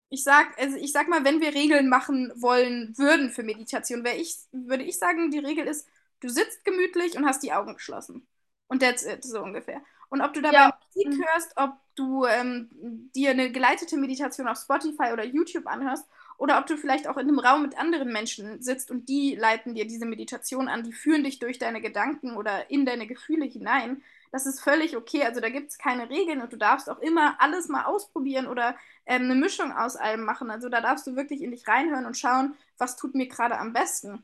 [0.09, 4.37] ich sag, also ich sag mal, wenn wir Regeln machen wollen würden für Meditation, ich,
[4.51, 5.87] würde ich sagen, die Regel ist,
[6.19, 8.27] du sitzt gemütlich und hast die Augen geschlossen.
[8.69, 9.81] Und that's it, so ungefähr.
[10.09, 10.79] Und ob du dabei ja.
[10.87, 11.25] Musik mhm.
[11.25, 12.69] hörst, ob du ähm,
[13.15, 16.05] dir eine geleitete Meditation auf Spotify oder YouTube anhörst
[16.37, 19.75] oder ob du vielleicht auch in einem Raum mit anderen Menschen sitzt und die leiten
[19.75, 24.01] dir diese Meditation an, die führen dich durch deine Gedanken oder in deine Gefühle hinein.
[24.31, 25.23] Das ist völlig okay.
[25.23, 28.75] Also da gibt es keine Regeln und du darfst auch immer alles mal ausprobieren oder
[29.05, 30.49] ähm, eine Mischung aus allem machen.
[30.49, 33.73] Also da darfst du wirklich in dich reinhören und schauen, was tut mir gerade am
[33.73, 34.23] besten.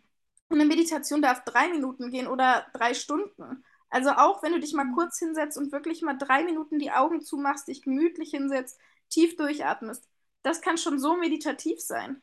[0.49, 3.64] Eine Meditation darf drei Minuten gehen oder drei Stunden.
[3.89, 4.95] Also auch wenn du dich mal mhm.
[4.95, 10.07] kurz hinsetzt und wirklich mal drei Minuten die Augen zumachst, dich gemütlich hinsetzt, tief durchatmest,
[10.43, 12.21] das kann schon so meditativ sein.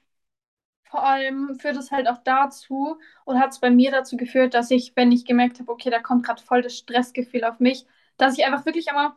[0.90, 4.70] Vor allem führt es halt auch dazu und hat es bei mir dazu geführt, dass
[4.70, 7.86] ich, wenn ich gemerkt habe, okay, da kommt gerade voll das Stressgefühl auf mich,
[8.18, 9.12] dass ich einfach wirklich einmal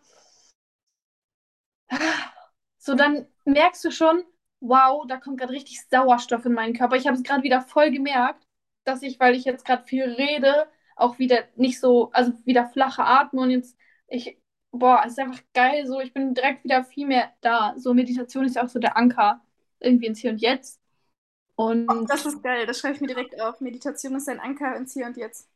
[2.78, 4.24] so dann merkst du schon,
[4.60, 6.96] wow, da kommt gerade richtig Sauerstoff in meinen Körper.
[6.96, 8.46] Ich habe es gerade wieder voll gemerkt,
[8.84, 13.04] dass ich, weil ich jetzt gerade viel rede, auch wieder nicht so, also wieder flache
[13.04, 13.78] Atmen und jetzt,
[14.08, 14.38] ich,
[14.72, 17.74] boah, es ist einfach geil, so, ich bin direkt wieder viel mehr da.
[17.78, 19.42] So, Meditation ist ja auch so der Anker
[19.80, 20.82] irgendwie ins Hier und Jetzt.
[21.56, 23.62] Und oh, das ist geil, das schreibe ich mir direkt auf.
[23.62, 25.50] Meditation ist ein Anker ins Hier und Jetzt.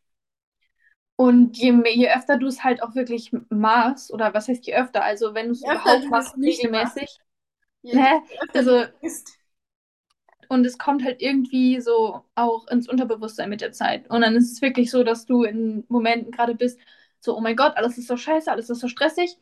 [1.15, 5.03] Und je, je öfter du es halt auch wirklich machst, oder was heißt je öfter,
[5.03, 7.19] also wenn du es überhaupt machst, regelmäßig,
[7.81, 8.21] ne?
[8.53, 9.38] also ist
[10.49, 14.09] und es kommt halt irgendwie so auch ins Unterbewusstsein mit der Zeit.
[14.09, 16.79] Und dann ist es wirklich so, dass du in Momenten gerade bist,
[17.19, 19.37] so, oh mein Gott, alles ist so scheiße, alles ist so stressig,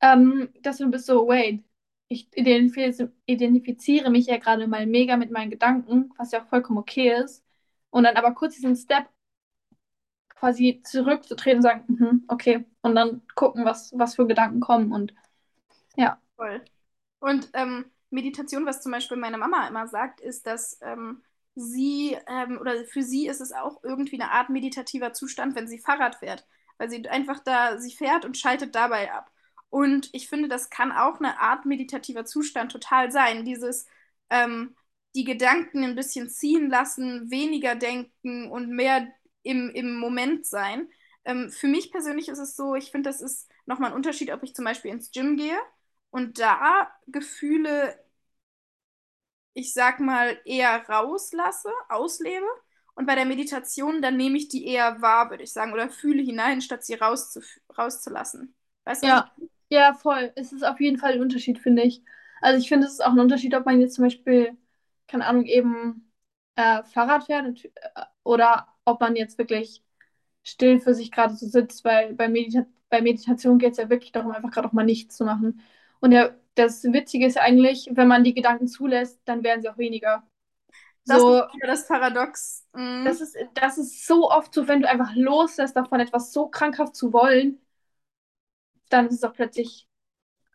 [0.00, 1.64] ähm, dass du bist so, wait,
[2.08, 7.14] ich identifiziere mich ja gerade mal mega mit meinen Gedanken, was ja auch vollkommen okay
[7.22, 7.44] ist.
[7.90, 9.08] Und dann aber kurz diesen Step
[10.36, 15.14] quasi zurückzutreten und sagen, mhm, okay, und dann gucken, was, was für Gedanken kommen und
[15.96, 16.20] ja.
[16.36, 16.62] Voll.
[17.20, 21.22] Und ähm, Meditation, was zum Beispiel meine Mama immer sagt, ist, dass ähm,
[21.54, 25.78] sie ähm, oder für sie ist es auch irgendwie eine Art meditativer Zustand, wenn sie
[25.78, 26.46] Fahrrad fährt,
[26.78, 29.30] weil sie einfach da, sie fährt und schaltet dabei ab.
[29.70, 33.44] Und ich finde, das kann auch eine Art meditativer Zustand total sein.
[33.44, 33.86] Dieses
[34.30, 34.74] ähm,
[35.14, 39.08] die Gedanken ein bisschen ziehen lassen, weniger denken und mehr
[39.42, 40.88] im, im Moment sein.
[41.24, 44.42] Ähm, für mich persönlich ist es so, ich finde, das ist nochmal ein Unterschied, ob
[44.42, 45.58] ich zum Beispiel ins Gym gehe
[46.10, 47.98] und da Gefühle
[49.54, 52.46] ich sag mal, eher rauslasse, auslebe.
[52.94, 56.22] Und bei der Meditation, dann nehme ich die eher wahr, würde ich sagen, oder fühle
[56.22, 57.40] hinein, statt sie rauszu
[57.76, 58.54] rauszulassen.
[58.84, 59.08] Weißt du?
[59.08, 59.30] Ja,
[59.70, 60.32] Ja, voll.
[60.36, 62.02] Es ist auf jeden Fall ein Unterschied, finde ich.
[62.40, 64.56] Also ich finde, es ist auch ein Unterschied, ob man jetzt zum Beispiel,
[65.08, 66.12] keine Ahnung, eben
[66.56, 67.70] äh, Fahrrad fährt äh,
[68.24, 69.82] oder ob man jetzt wirklich
[70.44, 74.12] still für sich gerade so sitzt, weil bei, Medita bei Meditation geht es ja wirklich
[74.12, 75.60] darum, einfach gerade auch mal nichts zu machen.
[76.00, 79.68] Und ja, das Witzige ist ja eigentlich, wenn man die Gedanken zulässt, dann werden sie
[79.68, 80.26] auch weniger.
[81.06, 82.66] Das So, ist wieder das Paradox.
[82.74, 83.04] Mhm.
[83.04, 86.96] das ist, das ist so oft so, wenn du einfach loslässt davon, etwas so krankhaft
[86.96, 87.60] zu wollen,
[88.88, 89.88] dann ist es auch plötzlich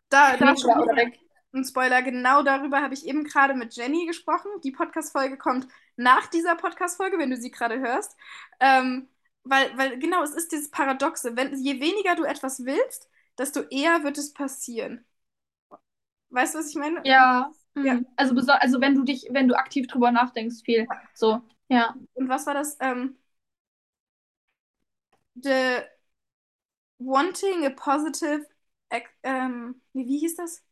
[0.08, 1.20] da, da weniger oder weg.
[1.52, 4.50] ein Spoiler, genau darüber habe ich eben gerade mit Jenny gesprochen.
[4.64, 8.16] Die Podcast-Folge kommt nach dieser Podcast-Folge, wenn du sie gerade hörst.
[8.60, 9.08] Ähm,
[9.44, 11.36] weil, weil, genau, es ist dieses Paradoxe.
[11.36, 13.08] Wenn, je weniger du etwas willst,
[13.38, 15.04] desto eher wird es passieren.
[16.30, 17.00] Weißt du, was ich meine?
[17.04, 17.94] Ja, Ja.
[17.94, 18.06] mhm.
[18.16, 20.86] also, also wenn du dich, wenn du aktiv drüber nachdenkst, viel.
[21.14, 21.94] So, ja.
[22.14, 22.76] Und was war das?
[22.80, 23.16] Ähm,
[25.40, 25.84] the
[26.98, 28.46] wanting a positive,
[29.22, 30.62] ähm, wie hieß das?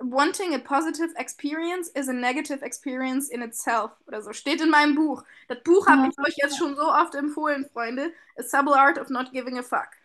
[0.00, 4.32] Wanting a positive experience is a negative experience in itself oder so.
[4.32, 5.24] Steht in meinem Buch.
[5.48, 8.12] Das Buch habe ich euch jetzt schon so oft empfohlen, Freunde.
[8.38, 9.97] A Subtle Art of Not Giving a Fuck.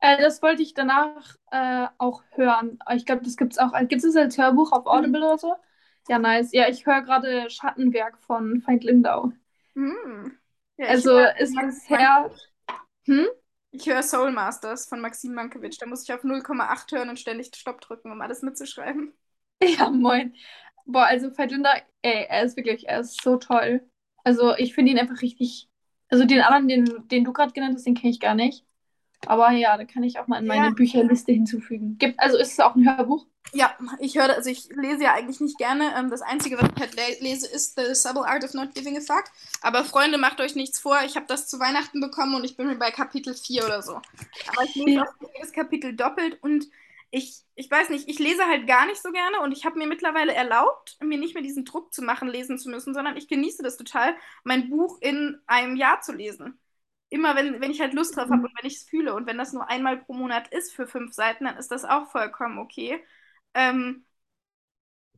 [0.00, 2.78] Äh, das wollte ich danach äh, auch hören.
[2.94, 3.72] Ich glaube, das gibt es auch.
[3.88, 5.54] Gibt es als Hörbuch auf Audible oder so?
[6.08, 6.52] Ja, nice.
[6.52, 9.32] Ja, ich höre gerade Schattenwerk von Veit Lindau.
[9.76, 10.38] Hm.
[10.76, 12.30] Ja, Also ist bisher.
[13.06, 13.26] Hm?
[13.70, 15.78] ich höre Soul Masters von Maxim Mankiewicz.
[15.78, 19.14] Da muss ich auf 0,8 hören und ständig Stopp drücken, um alles mitzuschreiben.
[19.62, 20.34] Ja, moin.
[20.86, 21.70] Boah, also Veit Lindau,
[22.02, 23.82] ey, er ist wirklich, er ist so toll.
[24.24, 25.68] Also ich finde ihn einfach richtig.
[26.08, 28.64] Also den anderen, den, den du gerade genannt hast, den kenne ich gar nicht.
[29.26, 30.70] Aber ja, da kann ich auch mal in meine Ja.
[30.70, 31.96] Bücherliste hinzufügen.
[31.98, 33.26] Gibt, also ist es auch ein Hörbuch?
[33.52, 35.94] Ja, ich höre, also ich lese ja eigentlich nicht gerne.
[35.96, 38.96] Ähm, das Einzige, was ich halt le lese, ist The Subtle Art of Not Giving
[38.96, 39.24] a Fuck.
[39.62, 40.98] Aber Freunde, macht euch nichts vor.
[41.06, 43.94] Ich habe das zu Weihnachten bekommen und ich bin bei Kapitel 4 oder so.
[44.48, 46.68] Aber ich lese auch jedes Kapitel doppelt und
[47.10, 49.86] ich, ich weiß nicht, ich lese halt gar nicht so gerne und ich habe mir
[49.86, 53.62] mittlerweile erlaubt, mir nicht mehr diesen Druck zu machen, lesen zu müssen, sondern ich genieße
[53.62, 56.58] das total, mein Buch in einem Jahr zu lesen.
[57.10, 59.14] Immer wenn, wenn ich halt Lust drauf habe und wenn ich es fühle.
[59.14, 62.10] Und wenn das nur einmal pro Monat ist für fünf Seiten, dann ist das auch
[62.10, 63.02] vollkommen okay.
[63.54, 64.04] Ähm,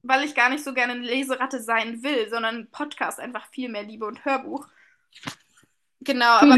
[0.02, 3.82] weil ich gar nicht so gerne eine Leseratte sein will, sondern Podcast einfach viel mehr
[3.82, 4.66] liebe und Hörbuch.
[6.02, 6.56] Genau, aber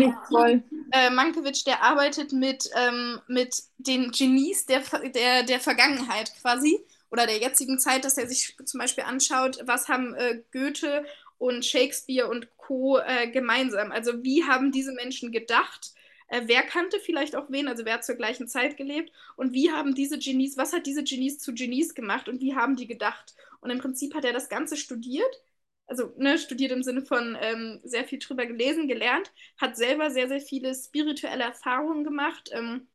[0.92, 4.82] äh, Mankiewicz, der arbeitet mit, ähm, mit den Genies der,
[5.14, 6.78] der, der Vergangenheit quasi
[7.10, 11.04] oder der jetzigen Zeit, dass er sich zum Beispiel anschaut, was haben äh, Goethe
[11.42, 12.98] und Shakespeare und Co.
[12.98, 13.90] Äh, gemeinsam.
[13.90, 15.92] Also wie haben diese Menschen gedacht?
[16.28, 17.66] Äh, wer kannte vielleicht auch wen?
[17.66, 19.11] Also wer hat zur gleichen Zeit gelebt?
[19.37, 22.76] Und wie haben diese Genies, was hat diese Genies zu Genies gemacht und wie haben
[22.76, 23.35] die gedacht?
[23.61, 25.42] Und im Prinzip hat er das Ganze studiert.
[25.88, 30.28] Also ne, studiert im Sinne von ähm, sehr viel drüber gelesen, gelernt, hat selber sehr,
[30.28, 32.87] sehr viele spirituelle Erfahrungen gemacht ähm,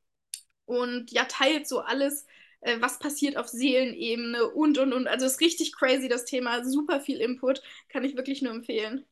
[0.65, 2.25] und ja, teilt so alles,
[2.67, 5.07] äh, was passiert auf Seelenebene und, und, und.
[5.07, 9.05] Also ist richtig crazy das Thema, super viel Input, kann ich wirklich nur empfehlen.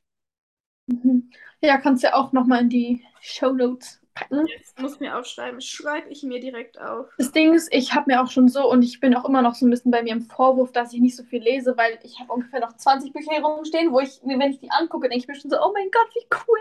[0.88, 1.32] Mhm.
[1.62, 4.46] Ja, kannst du ja auch nochmal in die Show Notes packen.
[4.48, 7.08] Jetzt muss mir aufschreiben, schreibe ich mir direkt auf.
[7.18, 9.56] Das Ding ist, ich habe mir auch schon so, und ich bin auch immer noch
[9.56, 12.20] so ein bisschen bei mir im Vorwurf, dass ich nicht so viel lese, weil ich
[12.20, 15.28] habe ungefähr noch 20 Bücher hier rumstehen, wo ich, wenn ich die angucke, denke ich
[15.28, 16.60] mir schon so, oh mein Gott, wie cool.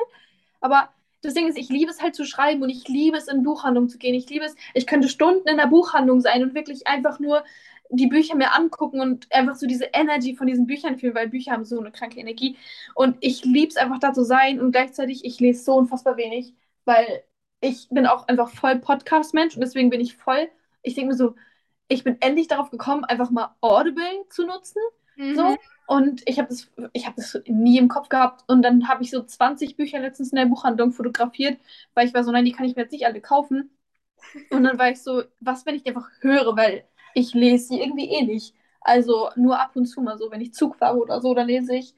[0.61, 0.91] Aber
[1.29, 3.89] das Ding ist, ich liebe es halt zu schreiben und ich liebe es, in Buchhandlungen
[3.89, 4.15] zu gehen.
[4.15, 7.45] Ich liebe es, ich könnte Stunden in der Buchhandlung sein und wirklich einfach nur
[7.91, 11.53] die Bücher mir angucken und einfach so diese Energy von diesen Büchern fühlen, weil Bücher
[11.53, 12.57] haben so eine kranke Energie.
[12.95, 16.55] Und ich liebe es einfach da zu sein und gleichzeitig, ich lese so unfassbar wenig,
[16.85, 17.25] weil
[17.61, 20.49] ich bin auch einfach voll Podcast-Mensch und deswegen bin ich voll,
[20.83, 21.35] ich denke mir so,
[21.89, 24.81] ich bin endlich darauf gekommen, einfach mal Audible zu nutzen.
[25.16, 25.35] Mhm.
[25.35, 25.57] So.
[25.87, 28.44] Und ich habe das, ich hab das nie im Kopf gehabt.
[28.48, 31.59] Und dann habe ich so 20 Bücher letztens in der Buchhandlung fotografiert,
[31.94, 33.70] weil ich war so, nein, die kann ich mir jetzt nicht alle kaufen.
[34.50, 37.81] Und dann war ich so, was, wenn ich die einfach höre, weil ich lese sie
[37.81, 38.55] irgendwie eh nicht.
[38.81, 41.74] Also nur ab und zu mal so, wenn ich Zug fahre oder so, dann lese
[41.77, 41.94] ich.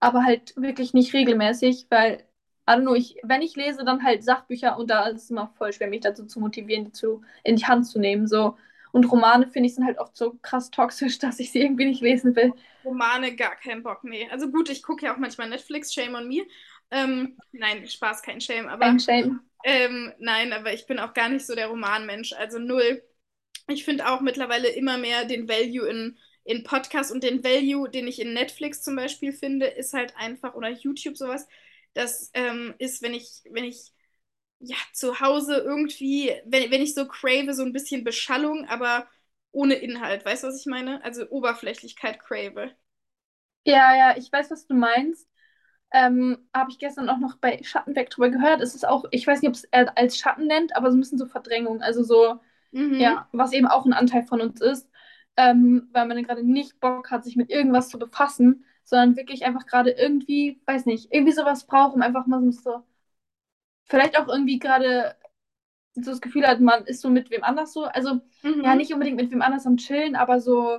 [0.00, 2.24] Aber halt wirklich nicht regelmäßig, weil,
[2.68, 5.48] I don't know, ich, wenn ich lese, dann halt Sachbücher und da ist es immer
[5.58, 8.26] voll schwer, mich dazu zu motivieren, die zu, in die Hand zu nehmen.
[8.28, 8.56] So.
[8.92, 12.02] Und Romane finde ich sind halt oft so krass toxisch, dass ich sie irgendwie nicht
[12.02, 12.54] lesen will.
[12.84, 14.28] Romane gar keinen Bock, nee.
[14.30, 16.46] Also gut, ich gucke ja auch manchmal Netflix, Shame on me.
[16.90, 19.40] Ähm, nein, Spaß, kein Shame, aber Ein Shame.
[19.64, 23.02] ähm, nein, aber ich bin auch gar nicht so der Romanmensch, also null.
[23.68, 28.08] Ich finde auch mittlerweile immer mehr den Value in, in Podcasts und den Value, den
[28.08, 31.48] ich in Netflix zum Beispiel finde, ist halt einfach, oder YouTube sowas,
[31.94, 33.92] das ähm, ist, wenn ich, wenn ich
[34.60, 39.08] ja, zu Hause irgendwie, wenn, wenn ich so crave, so ein bisschen Beschallung, aber
[39.52, 40.24] ohne Inhalt.
[40.24, 41.02] Weißt du, was ich meine?
[41.04, 42.72] Also Oberflächlichkeit crave.
[43.64, 45.28] Ja, ja, ich weiß, was du meinst.
[45.92, 48.60] Ähm, habe ich gestern auch noch bei Schattenwerk drüber gehört.
[48.62, 51.00] Es ist auch, ich weiß nicht, ob es er als Schatten nennt, aber so ein
[51.00, 51.82] bisschen so Verdrängung.
[51.82, 52.40] Also so,
[52.72, 52.98] Mhm.
[52.98, 54.90] Ja, was eben auch ein Anteil von uns ist,
[55.36, 59.66] ähm, weil man gerade nicht Bock hat, sich mit irgendwas zu befassen, sondern wirklich einfach
[59.66, 62.84] gerade irgendwie, weiß nicht, irgendwie sowas braucht, um einfach mal so,
[63.88, 65.16] vielleicht auch irgendwie gerade
[65.94, 67.84] so das Gefühl hat, man ist so mit wem anders so.
[67.84, 68.62] Also Mhm.
[68.62, 70.78] ja, nicht unbedingt mit wem anders am Chillen, aber so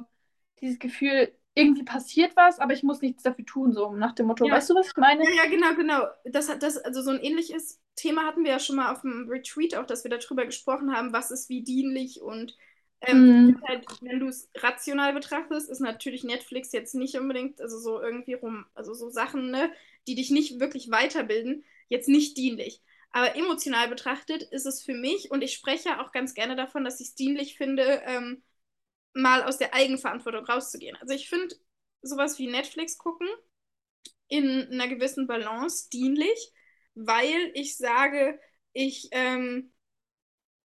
[0.61, 4.49] dieses Gefühl, irgendwie passiert was, aber ich muss nichts dafür tun, so nach dem Motto.
[4.49, 4.51] Ja.
[4.51, 5.23] Weißt du, was ich meine?
[5.23, 6.07] Ja, ja, genau, genau.
[6.25, 9.27] Das hat das, also so ein ähnliches Thema hatten wir ja schon mal auf dem
[9.29, 12.55] Retreat auch, dass wir darüber gesprochen haben, was ist wie dienlich und
[13.01, 13.59] ähm, Mhm.
[13.67, 18.33] halt, wenn du es rational betrachtest, ist natürlich Netflix jetzt nicht unbedingt, also so irgendwie
[18.33, 19.71] rum, also so Sachen, ne,
[20.07, 22.81] die dich nicht wirklich weiterbilden, jetzt nicht dienlich.
[23.11, 26.99] Aber emotional betrachtet ist es für mich, und ich spreche auch ganz gerne davon, dass
[26.99, 28.43] ich es dienlich finde, ähm,
[29.13, 30.97] mal aus der Eigenverantwortung rauszugehen.
[31.01, 31.55] Also ich finde
[32.01, 33.27] sowas wie Netflix gucken
[34.27, 36.51] in einer gewissen Balance dienlich,
[36.95, 38.39] weil ich sage,
[38.73, 39.71] ich, ähm,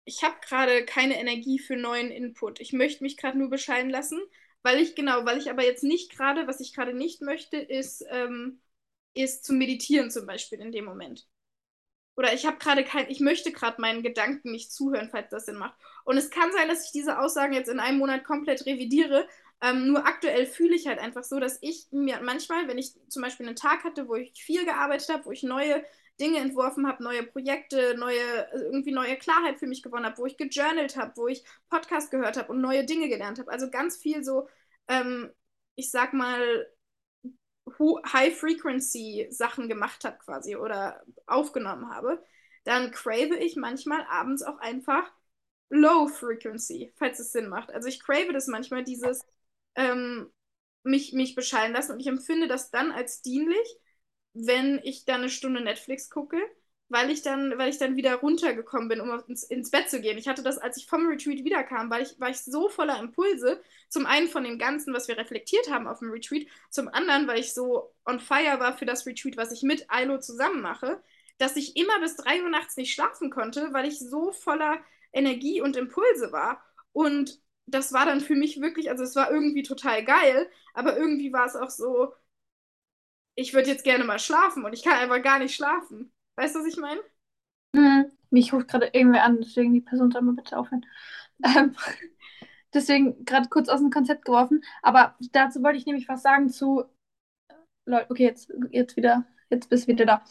[0.06, 2.60] ich habe gerade keine Energie für neuen Input.
[2.60, 4.20] Ich möchte mich gerade nur bescheiden lassen,
[4.64, 8.04] weil ich, genau, weil ich aber jetzt nicht gerade, was ich gerade nicht möchte, ist,
[8.10, 8.62] ähm,
[9.14, 11.28] ist zu meditieren zum Beispiel in dem Moment.
[12.20, 15.56] Oder ich habe gerade kein, ich möchte gerade meinen Gedanken nicht zuhören, falls das Sinn
[15.56, 15.80] macht.
[16.04, 19.26] Und es kann sein, dass ich diese Aussagen jetzt in einem Monat komplett revidiere.
[19.62, 23.22] Ähm, nur aktuell fühle ich halt einfach so, dass ich mir manchmal, wenn ich zum
[23.22, 25.82] Beispiel einen Tag hatte, wo ich viel gearbeitet habe, wo ich neue
[26.20, 30.26] Dinge entworfen habe, neue Projekte, neue, also irgendwie neue Klarheit für mich gewonnen habe, wo
[30.26, 33.50] ich gejournalt habe, wo ich Podcast gehört habe und neue Dinge gelernt habe.
[33.50, 34.50] Also ganz viel so,
[34.90, 35.32] ähm,
[35.76, 36.68] ich sag mal,
[37.78, 42.24] High-Frequency-Sachen gemacht habe quasi oder aufgenommen habe,
[42.64, 45.12] dann crave ich manchmal abends auch einfach
[45.70, 47.72] Low-Frequency, falls es Sinn macht.
[47.72, 49.22] Also ich crave das manchmal, dieses
[49.76, 50.32] ähm,
[50.84, 53.78] mich, mich bescheiden lassen und ich empfinde das dann als dienlich,
[54.34, 56.38] wenn ich dann eine Stunde Netflix gucke,
[56.90, 60.18] weil ich dann, weil ich dann wieder runtergekommen bin, um ins, ins Bett zu gehen.
[60.18, 63.62] Ich hatte das, als ich vom Retreat wiederkam, weil ich, war ich so voller Impulse.
[63.90, 67.40] Zum einen von dem Ganzen, was wir reflektiert haben auf dem Retreat, zum anderen, weil
[67.40, 71.02] ich so on fire war für das Retreat, was ich mit Ailo zusammen mache,
[71.38, 74.80] dass ich immer bis 3 Uhr nachts nicht schlafen konnte, weil ich so voller
[75.14, 76.64] Energie und Impulse war.
[76.92, 81.32] Und das war dann für mich wirklich, also es war irgendwie total geil, aber irgendwie
[81.34, 82.14] war es auch so,
[83.36, 86.12] ich würde jetzt gerne mal schlafen und ich kann einfach gar nicht schlafen.
[86.40, 87.02] Weißt du, was ich meine?
[87.76, 88.12] Mhm.
[88.30, 90.86] Mich ruft gerade irgendwer an, deswegen die Person soll mal bitte aufhören.
[91.44, 91.76] Ähm,
[92.74, 94.64] deswegen gerade kurz aus dem Konzept geworfen.
[94.82, 96.86] Aber dazu wollte ich nämlich was sagen zu.
[97.86, 100.24] Leute, okay, jetzt, jetzt wieder, jetzt bist du wieder da.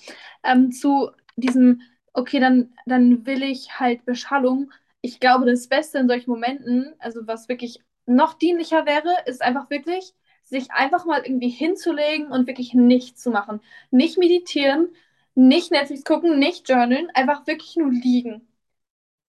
[0.42, 1.82] Ähm, zu diesem,
[2.14, 4.72] okay, dann, dann will ich halt Beschallung.
[5.02, 9.68] Ich glaube, das Beste in solchen Momenten, also was wirklich noch dienlicher wäre, ist einfach
[9.68, 13.60] wirklich, sich einfach mal irgendwie hinzulegen und wirklich nichts zu machen.
[13.90, 14.88] Nicht meditieren,
[15.38, 18.48] nicht Netflix gucken, nicht journalen, einfach wirklich nur liegen.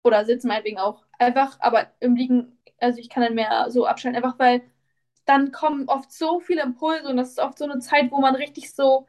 [0.03, 1.05] Oder sitzen meinetwegen auch.
[1.19, 4.63] Einfach, aber im Liegen, also ich kann dann mehr so abschalten, einfach weil
[5.25, 8.35] dann kommen oft so viele Impulse und das ist oft so eine Zeit, wo man
[8.35, 9.07] richtig so,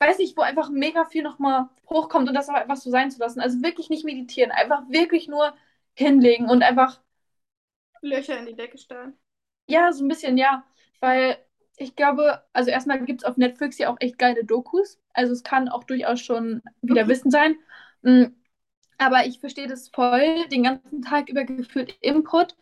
[0.00, 3.20] weiß nicht, wo einfach mega viel nochmal hochkommt und das aber einfach so sein zu
[3.20, 3.40] lassen.
[3.40, 5.54] Also wirklich nicht meditieren, einfach wirklich nur
[5.94, 7.00] hinlegen und einfach,
[8.02, 9.18] Löcher in die Decke starren.
[9.66, 10.64] ja, so ein bisschen, ja,
[11.00, 11.38] weil
[11.76, 14.98] ich glaube, also erstmal gibt es auf Netflix ja auch echt geile Dokus.
[15.14, 17.08] Also es kann auch durchaus schon wieder.
[17.08, 17.56] Wissen sein.
[18.02, 18.24] Mm,
[18.98, 22.56] Aber ich verstehe das voll, den ganzen Tag über gefühlt Input.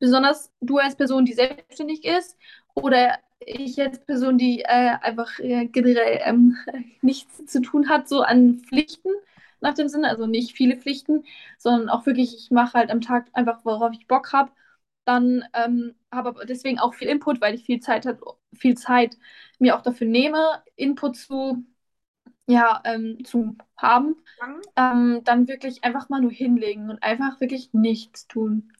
[0.00, 2.36] Besonders du als Person, die selbstständig ist
[2.74, 4.66] oder ich als Person, die äh,
[5.00, 6.56] einfach äh, generell ähm,
[7.02, 9.10] nichts zu tun hat, so an Pflichten
[9.60, 11.24] nach dem Sinne, also nicht viele Pflichten,
[11.58, 14.50] sondern auch wirklich, ich mache halt am Tag einfach, worauf ich Bock habe.
[15.04, 18.18] Dann ähm, habe deswegen auch viel Input, weil ich viel Zeit hat,
[18.54, 19.16] viel Zeit
[19.58, 21.64] mir auch dafür nehme, Input zu,
[22.46, 24.16] ja, ähm, zu haben
[24.76, 28.72] ähm, dann wirklich einfach mal nur hinlegen und einfach wirklich nichts tun.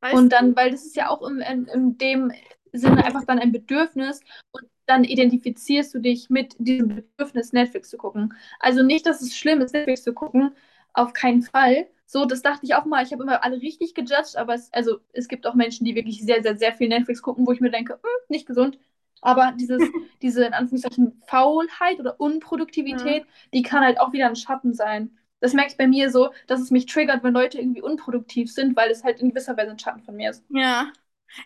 [0.00, 2.32] Weißt Und dann, weil das ist ja auch in, in, in dem
[2.72, 4.20] Sinne einfach dann ein Bedürfnis
[4.52, 8.34] und dann identifizierst du dich mit diesem Bedürfnis, Netflix zu gucken.
[8.58, 10.54] Also nicht, dass es schlimm ist, Netflix zu gucken,
[10.92, 11.86] auf keinen Fall.
[12.06, 13.02] So, das dachte ich auch mal.
[13.04, 16.22] Ich habe immer alle richtig gejudged, aber es, also, es gibt auch Menschen, die wirklich
[16.22, 18.78] sehr, sehr, sehr viel Netflix gucken, wo ich mir denke, hm, nicht gesund.
[19.22, 19.92] Aber dieses,
[20.22, 25.18] diese in Anführungszeichen Faulheit oder Unproduktivität, die kann halt auch wieder ein Schatten sein.
[25.40, 28.76] Das merke ich bei mir so, dass es mich triggert, wenn Leute irgendwie unproduktiv sind,
[28.76, 30.44] weil es halt in gewisser Weise ein Schatten von mir ist.
[30.48, 30.92] Ja.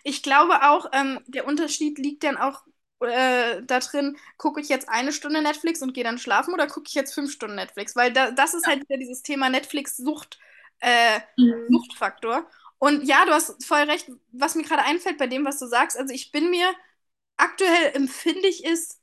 [0.04, 2.64] Ich glaube auch, ähm, der Unterschied liegt dann auch
[3.00, 6.86] äh, da drin, gucke ich jetzt eine Stunde Netflix und gehe dann schlafen oder gucke
[6.88, 7.96] ich jetzt fünf Stunden Netflix?
[7.96, 10.38] Weil da, das ist halt wieder dieses Thema Netflix-Sucht,
[10.80, 11.68] äh, Mhm.
[11.68, 12.48] Suchtfaktor.
[12.78, 15.98] Und ja, du hast voll recht, was mir gerade einfällt bei dem, was du sagst.
[15.98, 16.68] Also ich bin mir,
[17.36, 19.00] aktuell empfinde ich es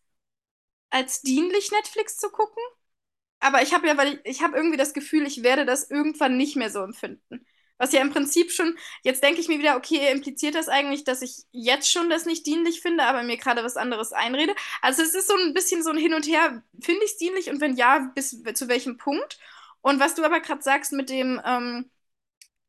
[0.90, 2.64] als dienlich, Netflix zu gucken.
[3.40, 6.38] Aber ich habe ja, weil ich, ich habe irgendwie das Gefühl, ich werde das irgendwann
[6.38, 7.46] nicht mehr so empfinden.
[7.78, 11.22] Was ja im Prinzip schon, jetzt denke ich mir wieder, okay, impliziert das eigentlich, dass
[11.22, 14.56] ich jetzt schon das nicht dienlich finde, aber mir gerade was anderes einrede?
[14.82, 17.50] Also es ist so ein bisschen so ein Hin und Her, finde ich es dienlich
[17.50, 19.40] und wenn ja, bis zu welchem Punkt?
[19.82, 21.90] Und was du aber gerade sagst mit dem, ähm,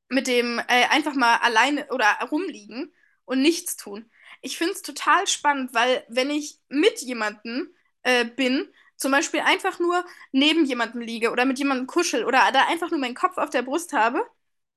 [0.09, 2.93] mit dem äh, einfach mal alleine oder rumliegen
[3.25, 4.11] und nichts tun.
[4.45, 9.79] Ich finde es total spannend, weil wenn ich mit jemandem äh, bin, zum Beispiel einfach
[9.81, 13.51] nur neben jemandem liege oder mit jemandem kuschel oder da einfach nur meinen Kopf auf
[13.51, 14.25] der Brust habe,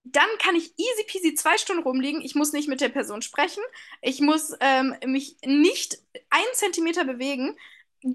[0.03, 2.21] dann kann ich easy peasy zwei Stunden rumliegen.
[2.21, 3.63] Ich muss nicht mit der Person sprechen.
[4.01, 5.99] Ich muss ähm, mich nicht
[6.29, 7.57] einen Zentimeter bewegen.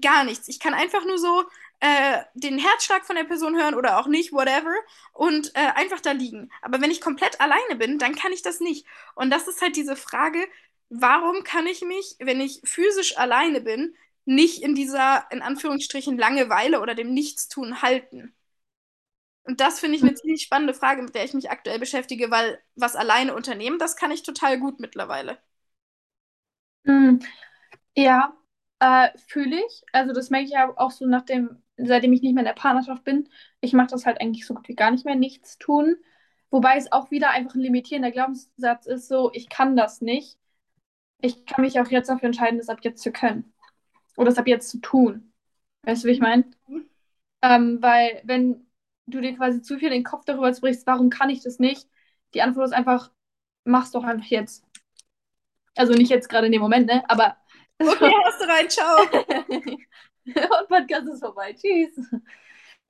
[0.01, 0.47] Gar nichts.
[0.47, 1.43] Ich kann einfach nur so
[1.79, 4.73] äh, den Herzschlag von der Person hören oder auch nicht, whatever,
[5.11, 6.49] und äh, einfach da liegen.
[6.61, 8.85] Aber wenn ich komplett alleine bin, dann kann ich das nicht.
[9.15, 10.39] Und das ist halt diese Frage,
[10.93, 16.81] warum kann ich mich, wenn ich physisch alleine bin, nicht in dieser, in Anführungsstrichen, Langeweile
[16.81, 18.33] oder dem Nichtstun halten?
[19.45, 22.61] Und das finde ich eine ziemlich spannende Frage, mit der ich mich aktuell beschäftige, weil
[22.75, 25.37] was alleine unternehmen, das kann ich total gut mittlerweile.
[26.85, 27.19] Hm.
[27.97, 28.33] Ja,
[28.79, 29.83] äh, fühle ich.
[29.93, 33.03] Also das merke ich ja auch so nachdem, seitdem ich nicht mehr in der Partnerschaft
[33.03, 33.29] bin.
[33.61, 35.97] Ich mache das halt eigentlich so gut wie gar nicht mehr, nichts tun.
[36.51, 40.37] Wobei es auch wieder einfach ein limitierender Glaubenssatz ist, so, ich kann das nicht.
[41.23, 43.53] Ich kann mich auch jetzt dafür entscheiden, das ab jetzt zu können.
[44.17, 45.31] Oder das ab jetzt zu tun.
[45.83, 46.43] Weißt du, wie ich meine?
[46.67, 46.85] Mhm.
[47.41, 48.67] Ähm, weil, wenn
[49.07, 51.87] du dir quasi zu viel den Kopf darüber sprichst, warum kann ich das nicht?
[52.33, 53.09] Die Antwort ist einfach,
[53.63, 54.65] mach's doch einfach jetzt.
[55.75, 57.03] Also nicht jetzt gerade in dem Moment, ne?
[57.09, 57.37] Aber.
[57.79, 59.01] Okay, hast du rein, ciao.
[60.25, 61.53] Und Podcast ist vorbei.
[61.53, 62.07] Tschüss.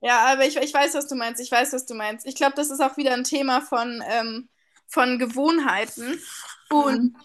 [0.00, 1.40] Ja, aber ich, ich weiß, was du meinst.
[1.40, 2.26] Ich weiß, was du meinst.
[2.26, 4.48] Ich glaube, das ist auch wieder ein Thema von, ähm,
[4.86, 6.20] von Gewohnheiten.
[6.68, 7.16] Und mhm.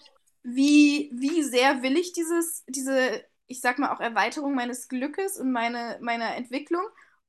[0.42, 5.52] Wie, wie sehr will ich dieses, diese, ich sag mal, auch Erweiterung meines Glückes und
[5.52, 6.82] meine, meiner Entwicklung?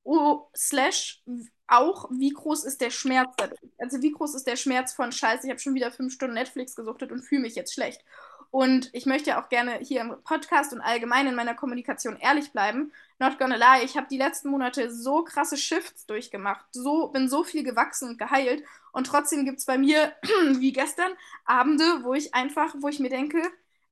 [0.03, 1.21] oh, slash
[1.67, 3.33] auch, wie groß ist der Schmerz?
[3.77, 6.75] Also wie groß ist der Schmerz von Scheiße, ich habe schon wieder fünf Stunden Netflix
[6.75, 8.03] gesuchtet und fühle mich jetzt schlecht.
[8.49, 12.51] Und ich möchte ja auch gerne hier im Podcast und allgemein in meiner Kommunikation ehrlich
[12.51, 12.91] bleiben.
[13.17, 17.45] Not gonna lie, ich habe die letzten Monate so krasse Shifts durchgemacht, so, bin so
[17.45, 18.63] viel gewachsen und geheilt.
[18.91, 20.13] Und trotzdem gibt es bei mir,
[20.59, 21.11] wie gestern,
[21.45, 23.41] Abende, wo ich einfach, wo ich mir denke,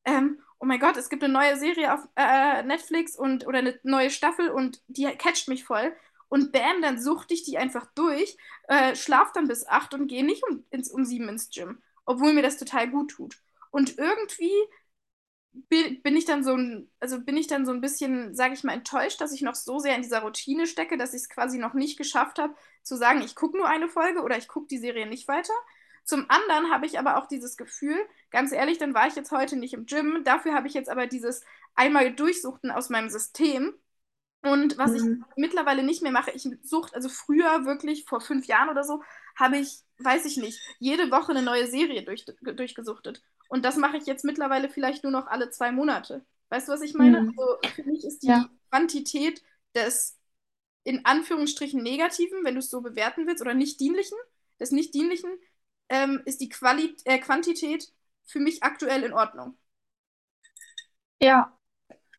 [0.06, 3.80] ähm, oh mein Gott, es gibt eine neue Serie auf äh, Netflix und oder eine
[3.84, 5.94] neue Staffel und die catcht mich voll.
[6.28, 8.38] Und bam, dann suchte ich die einfach durch,
[8.68, 12.34] äh, schlaf dann bis acht und gehe nicht um, ins, um sieben ins Gym, obwohl
[12.34, 13.38] mir das total gut tut.
[13.72, 14.54] Und irgendwie
[15.52, 18.74] bin ich dann so ein, also bin ich dann so ein bisschen, sage ich mal,
[18.74, 21.74] enttäuscht, dass ich noch so sehr in dieser Routine stecke, dass ich es quasi noch
[21.74, 25.08] nicht geschafft habe, zu sagen, ich gucke nur eine Folge oder ich gucke die Serie
[25.08, 25.54] nicht weiter.
[26.04, 27.98] Zum anderen habe ich aber auch dieses Gefühl,
[28.32, 30.24] ganz ehrlich, dann war ich jetzt heute nicht im Gym.
[30.24, 31.44] Dafür habe ich jetzt aber dieses
[31.76, 33.74] einmal Durchsuchten aus meinem System.
[34.42, 35.26] Und was mhm.
[35.30, 39.04] ich mittlerweile nicht mehr mache, ich suche, also früher wirklich vor fünf Jahren oder so,
[39.36, 43.22] habe ich, weiß ich nicht, jede Woche eine neue Serie durch, durchgesuchtet.
[43.50, 46.24] Und das mache ich jetzt mittlerweile vielleicht nur noch alle zwei Monate.
[46.50, 47.22] Weißt du, was ich meine?
[47.22, 47.28] Mhm.
[47.38, 48.50] Also für mich ist die ja.
[48.70, 49.44] Quantität
[49.76, 50.18] des
[50.84, 54.18] in Anführungsstrichen negativen, wenn du es so bewerten willst, oder nicht dienlichen,
[54.60, 55.30] des nicht dienlichen,
[55.90, 57.92] ähm, ist die Quali äh, Quantität
[58.26, 59.58] für mich aktuell in Ordnung.
[61.22, 61.58] Ja,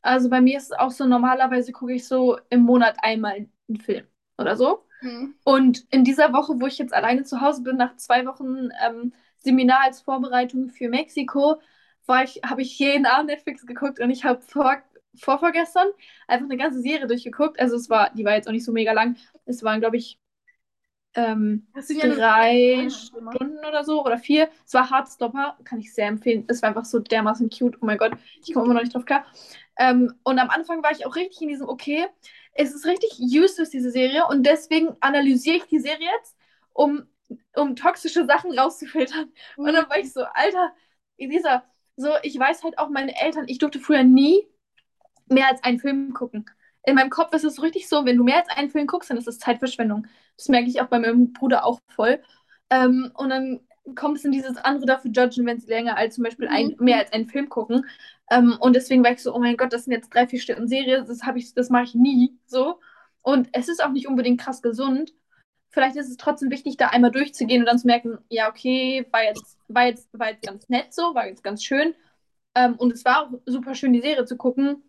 [0.03, 3.81] also bei mir ist es auch so, normalerweise gucke ich so im Monat einmal einen
[3.81, 4.07] Film
[4.37, 4.85] oder so.
[5.01, 5.35] Mhm.
[5.45, 9.15] Und in dieser Woche, wo ich jetzt alleine zu Hause bin, nach zwei Wochen ähm,
[9.41, 11.61] Seminar als Vorbereitung für Mexiko,
[12.25, 14.79] ich, habe ich jeden Abend Netflix geguckt und ich habe vor,
[15.15, 15.87] vorvorgestern
[16.27, 17.61] einfach eine ganze Serie durchgeguckt.
[17.61, 19.17] Also es war, die war jetzt auch nicht so mega lang.
[19.47, 20.19] Es waren, glaube ich,
[21.15, 24.49] ähm, drei Stunden oder so oder vier.
[24.65, 26.45] Es war Hardstopper, kann ich sehr empfehlen.
[26.49, 27.77] Es war einfach so dermaßen cute.
[27.81, 28.13] Oh mein Gott,
[28.45, 29.25] ich komme immer noch nicht drauf klar.
[29.79, 32.07] Ähm, und am Anfang war ich auch richtig in diesem, okay,
[32.53, 34.27] es ist richtig useless, diese Serie.
[34.29, 36.37] Und deswegen analysiere ich die Serie jetzt,
[36.73, 37.07] um,
[37.57, 39.33] um toxische Sachen rauszufiltern.
[39.57, 39.65] Mhm.
[39.65, 40.73] Und dann war ich so, Alter,
[41.19, 41.65] dieser,
[41.97, 44.47] so, ich weiß halt auch, meine Eltern, ich durfte früher nie
[45.29, 46.47] mehr als einen Film gucken
[46.85, 49.11] in meinem Kopf ist es so richtig so, wenn du mehr als einen Film guckst,
[49.11, 50.07] dann ist es Zeitverschwendung.
[50.37, 52.23] Das merke ich auch bei meinem Bruder auch voll.
[52.71, 53.61] Ähm, und dann
[53.95, 56.85] kommt es in dieses andere dafür judgen, wenn sie länger als zum Beispiel ein, mhm.
[56.85, 57.87] mehr als einen Film gucken.
[58.31, 60.69] Ähm, und deswegen war ich so, oh mein Gott, das sind jetzt drei, vier Stunden
[60.69, 62.81] Serie, das ich, das mache ich nie so.
[63.23, 65.13] Und es ist auch nicht unbedingt krass gesund.
[65.71, 69.23] Vielleicht ist es trotzdem wichtig, da einmal durchzugehen und dann zu merken, ja, okay, war
[69.23, 71.95] jetzt, war jetzt, war jetzt ganz nett so, war jetzt ganz schön.
[72.55, 74.83] Ähm, und es war auch super schön, die Serie zu gucken.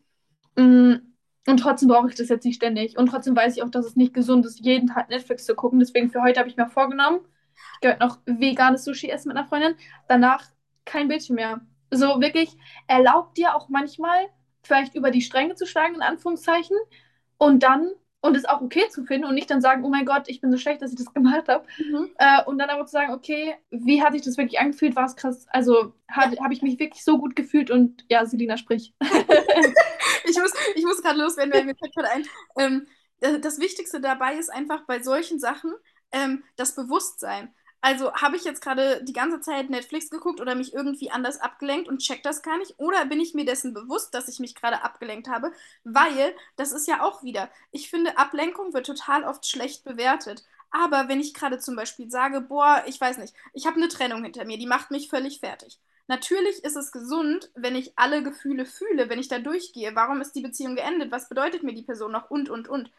[0.56, 1.12] Mhm
[1.48, 2.98] und trotzdem brauche ich das jetzt nicht ständig.
[2.98, 5.80] Und trotzdem weiß ich auch, dass es nicht gesund ist, jeden Tag Netflix zu gucken.
[5.80, 7.22] Deswegen für heute habe ich mir vorgenommen,
[7.82, 9.76] ich werde noch veganes Sushi essen mit einer Freundin.
[10.08, 10.46] Danach
[10.86, 11.62] kein Bildschirm mehr.
[11.90, 12.56] So wirklich,
[12.88, 14.28] erlaubt dir auch manchmal
[14.64, 16.78] vielleicht über die Stränge zu schlagen, in Anführungszeichen.
[17.38, 20.24] Und dann und es auch okay zu finden und nicht dann sagen, oh mein Gott,
[20.28, 21.66] ich bin so schlecht, dass ich das gemacht habe.
[21.78, 22.10] Mhm.
[22.18, 24.96] Äh, und dann aber zu sagen, okay, wie hat sich das wirklich angefühlt?
[24.96, 25.48] War es krass?
[25.50, 28.94] Also habe hab ich mich wirklich so gut gefühlt und ja, Selina, sprich.
[30.24, 32.26] Ich muss, ich muss gerade loswerden, weil mir fällt gerade ein.
[32.58, 32.88] Ähm,
[33.20, 35.74] das, das Wichtigste dabei ist einfach bei solchen Sachen
[36.12, 37.54] ähm, das Bewusstsein.
[37.82, 41.88] Also habe ich jetzt gerade die ganze Zeit Netflix geguckt oder mich irgendwie anders abgelenkt
[41.90, 42.76] und check das gar nicht?
[42.78, 45.52] Oder bin ich mir dessen bewusst, dass ich mich gerade abgelenkt habe?
[45.84, 50.44] Weil das ist ja auch wieder, ich finde, Ablenkung wird total oft schlecht bewertet.
[50.70, 54.24] Aber wenn ich gerade zum Beispiel sage, boah, ich weiß nicht, ich habe eine Trennung
[54.24, 55.80] hinter mir, die macht mich völlig fertig.
[56.08, 59.96] Natürlich ist es gesund, wenn ich alle Gefühle fühle, wenn ich da durchgehe.
[59.96, 61.12] Warum ist die Beziehung geendet?
[61.12, 62.30] Was bedeutet mir die Person noch?
[62.30, 62.92] Und, und, und.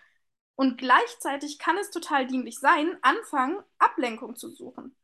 [0.54, 4.94] Und gleichzeitig kann es total dienlich sein, anfangen, Ablenkung zu suchen.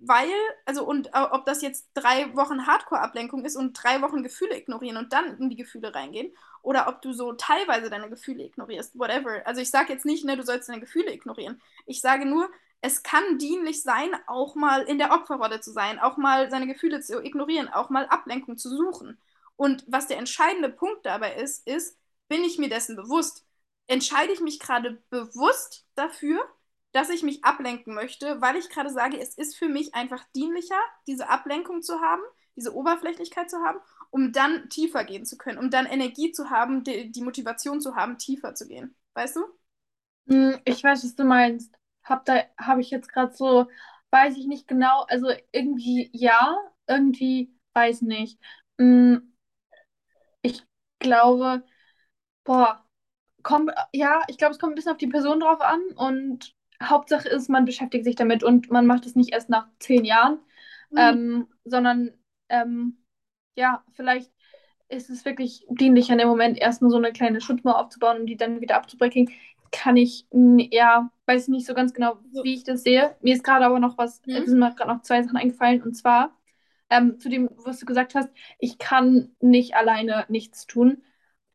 [0.00, 0.30] Weil,
[0.64, 4.96] also, und äh, ob das jetzt drei Wochen Hardcore-Ablenkung ist und drei Wochen Gefühle ignorieren
[4.96, 6.32] und dann in die Gefühle reingehen,
[6.62, 9.44] oder ob du so teilweise deine Gefühle ignorierst, whatever.
[9.46, 11.60] Also ich sage jetzt nicht, ne, du sollst deine Gefühle ignorieren.
[11.86, 12.48] Ich sage nur,
[12.80, 17.00] es kann dienlich sein, auch mal in der Opferrolle zu sein, auch mal seine Gefühle
[17.00, 19.18] zu ignorieren, auch mal Ablenkung zu suchen.
[19.56, 23.44] Und was der entscheidende Punkt dabei ist, ist, bin ich mir dessen bewusst?
[23.88, 26.40] Entscheide ich mich gerade bewusst dafür,
[26.92, 30.80] dass ich mich ablenken möchte, weil ich gerade sage, es ist für mich einfach dienlicher,
[31.08, 32.22] diese Ablenkung zu haben,
[32.56, 33.80] diese Oberflächlichkeit zu haben,
[34.10, 37.96] um dann tiefer gehen zu können, um dann Energie zu haben, die, die Motivation zu
[37.96, 38.96] haben, tiefer zu gehen.
[39.14, 39.42] Weißt du?
[40.28, 41.74] Hm, ich weiß, was du meinst.
[42.04, 43.66] Hab da, habe ich jetzt gerade so,
[44.10, 48.40] weiß ich nicht genau, also irgendwie ja, irgendwie weiß nicht.
[48.78, 49.34] Hm,
[50.42, 50.64] ich
[50.98, 51.64] glaube,
[52.44, 52.86] boah,
[53.48, 57.28] kommt, ja, ich glaube, es kommt ein bisschen auf die Person drauf an und Hauptsache
[57.28, 60.40] ist, man beschäftigt sich damit und man macht es nicht erst nach zehn Jahren,
[60.90, 60.98] Mhm.
[61.00, 62.12] ähm, sondern
[62.50, 62.98] ähm,
[63.56, 64.32] ja, vielleicht
[64.88, 68.36] ist es wirklich dienlich, in dem Moment erstmal so eine kleine Schutzmauer aufzubauen und die
[68.36, 69.30] dann wieder abzubrechen.
[69.70, 73.16] Kann ich, ja, weiß ich nicht so ganz genau, wie ich das sehe.
[73.20, 74.46] Mir ist gerade aber noch was, Mhm.
[74.46, 76.34] sind mir gerade noch zwei Sachen eingefallen und zwar
[76.90, 81.02] ähm, zu dem, was du gesagt hast, ich kann nicht alleine nichts tun.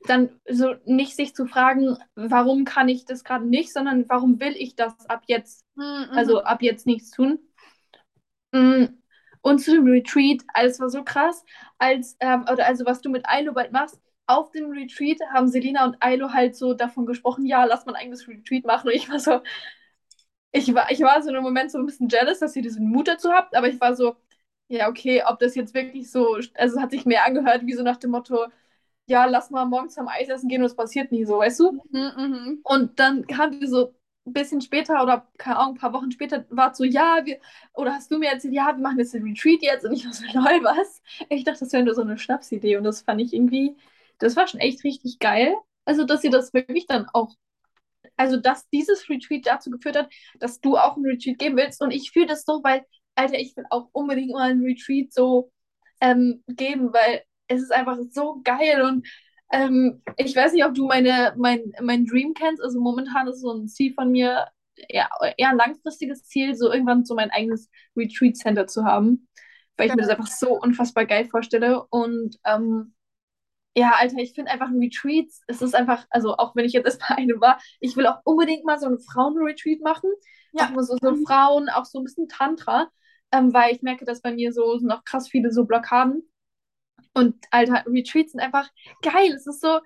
[0.08, 4.54] Dann so nicht sich zu fragen, warum kann ich das gerade nicht, sondern warum will
[4.58, 6.10] ich das ab jetzt, Mhm.
[6.14, 7.40] also ab jetzt nichts tun.
[8.52, 8.86] Mm,
[9.42, 11.44] Und zu dem Retreat, alles war so krass,
[11.78, 15.84] als, ähm, oder also was du mit Ailo bald machst, auf dem Retreat haben Selina
[15.86, 18.88] und Ailo halt so davon gesprochen, ja, lass mal ein eigenes Retreat machen.
[18.88, 19.42] Und ich war so,
[20.52, 22.88] ich war, ich war so in einem Moment so ein bisschen jealous, dass ihr diesen
[22.90, 24.16] Mut dazu habt, aber ich war so,
[24.68, 27.84] ja, okay, ob das jetzt wirklich so, also es hat sich mehr angehört, wie so
[27.84, 28.48] nach dem Motto,
[29.08, 31.72] ja, lass mal morgens am Eis essen gehen und es passiert nie so, weißt du?
[31.92, 32.12] Mhm.
[32.18, 32.60] Mhm.
[32.64, 33.94] Und dann kam die so
[34.26, 37.40] ein bisschen später oder keine Ahnung, ein paar Wochen später war es so, ja, wir,
[37.74, 40.14] oder hast du mir erzählt, ja, wir machen jetzt ein Retreat jetzt und ich war
[40.14, 41.02] so, lol, was?
[41.30, 43.76] Ich dachte, das wäre nur so eine Schnapsidee und das fand ich irgendwie,
[44.20, 45.56] das war schon echt richtig geil.
[45.86, 47.36] Also, dass ihr das wirklich dann auch,
[48.18, 51.92] also, dass dieses Retreat dazu geführt hat, dass du auch ein Retreat geben willst und
[51.92, 52.86] ich fühle das so, weil,
[53.16, 55.52] Alter, ich will auch unbedingt mal ein Retreat so
[56.02, 57.24] ähm, geben, weil
[57.54, 59.08] es ist einfach so geil und
[59.52, 62.62] ähm, ich weiß nicht, ob du meine, mein, mein Dream kennst.
[62.62, 64.48] Also momentan ist so ein Ziel von mir,
[64.90, 69.28] eher, eher ein langfristiges Ziel, so irgendwann so mein eigenes Retreat Center zu haben,
[69.78, 71.84] weil ich mir das einfach so unfassbar geil vorstelle.
[71.92, 72.96] Und ähm,
[73.76, 76.86] ja, Alter, ich finde einfach ein Retreat, es ist einfach, also auch wenn ich jetzt
[76.86, 80.10] erstmal eine war, ich will auch unbedingt mal so ein Frauen-Retreat machen.
[80.54, 80.66] Ja.
[80.66, 82.90] Auch mal so, so Frauen, auch so ein bisschen Tantra,
[83.32, 86.24] ähm, weil ich merke, dass bei mir so auch krass viele so Blockaden.
[87.14, 88.70] Und Alter, Retreats sind einfach
[89.02, 89.32] geil.
[89.34, 89.80] Es ist so,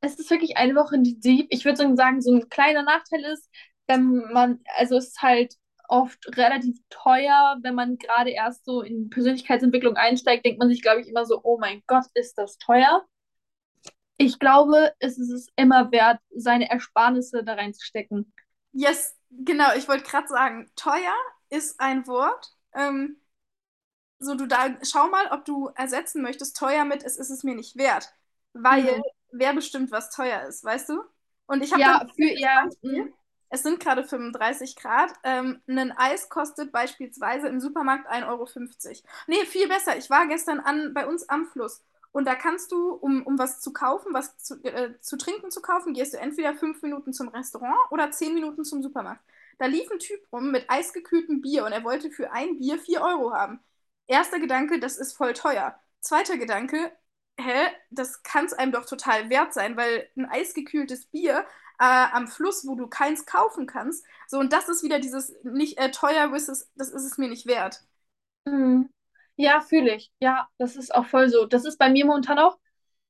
[0.00, 1.46] es ist wirklich eine Woche intensiv.
[1.50, 3.50] Ich würde sagen, so ein kleiner Nachteil ist,
[3.86, 5.54] wenn man, also es ist halt
[5.88, 11.00] oft relativ teuer, wenn man gerade erst so in Persönlichkeitsentwicklung einsteigt, denkt man sich, glaube
[11.00, 13.04] ich, immer so, oh mein Gott, ist das teuer.
[14.18, 18.32] Ich glaube, es ist es immer wert, seine Ersparnisse da reinzustecken.
[18.72, 21.14] Yes, genau, ich wollte gerade sagen, teuer
[21.50, 22.52] ist ein Wort.
[22.74, 23.16] Ähm,
[24.18, 27.54] so, du da, schau mal, ob du ersetzen möchtest, teuer mit, es ist es mir
[27.54, 28.12] nicht wert.
[28.52, 29.02] Weil Mhm.
[29.32, 31.02] wer bestimmt, was teuer ist, weißt du?
[31.46, 32.24] Und ich habe Ja, dann für,
[32.62, 33.12] Beispiel, mhm.
[33.50, 35.12] es sind gerade 35 Grad.
[35.24, 39.08] Ähm, ein Eis kostet beispielsweise im Supermarkt 1,50 Euro.
[39.26, 39.96] Nee, viel besser.
[39.96, 41.82] Ich war gestern an, bei uns am Fluss.
[42.12, 45.60] Und da kannst du, um, um was zu kaufen, was zu, äh, zu trinken zu
[45.62, 49.22] kaufen, gehst du entweder fünf Minuten zum Restaurant oder zehn Minuten zum Supermarkt.
[49.58, 53.02] Da lief ein Typ rum mit eisgekühltem Bier und er wollte für ein Bier 4
[53.02, 53.60] Euro haben.
[54.08, 55.78] Erster Gedanke, das ist voll teuer.
[56.00, 56.92] Zweiter Gedanke,
[57.38, 61.46] hä, das kann es einem doch total wert sein, weil ein eisgekühltes Bier
[61.78, 65.78] äh, am Fluss, wo du keins kaufen kannst, so und das ist wieder dieses nicht
[65.78, 67.82] äh, teuer das ist es mir nicht wert.
[68.46, 68.90] Mhm.
[69.36, 70.12] Ja, fühle ich.
[70.20, 71.46] Ja, das ist auch voll so.
[71.46, 72.58] Das ist bei mir momentan auch.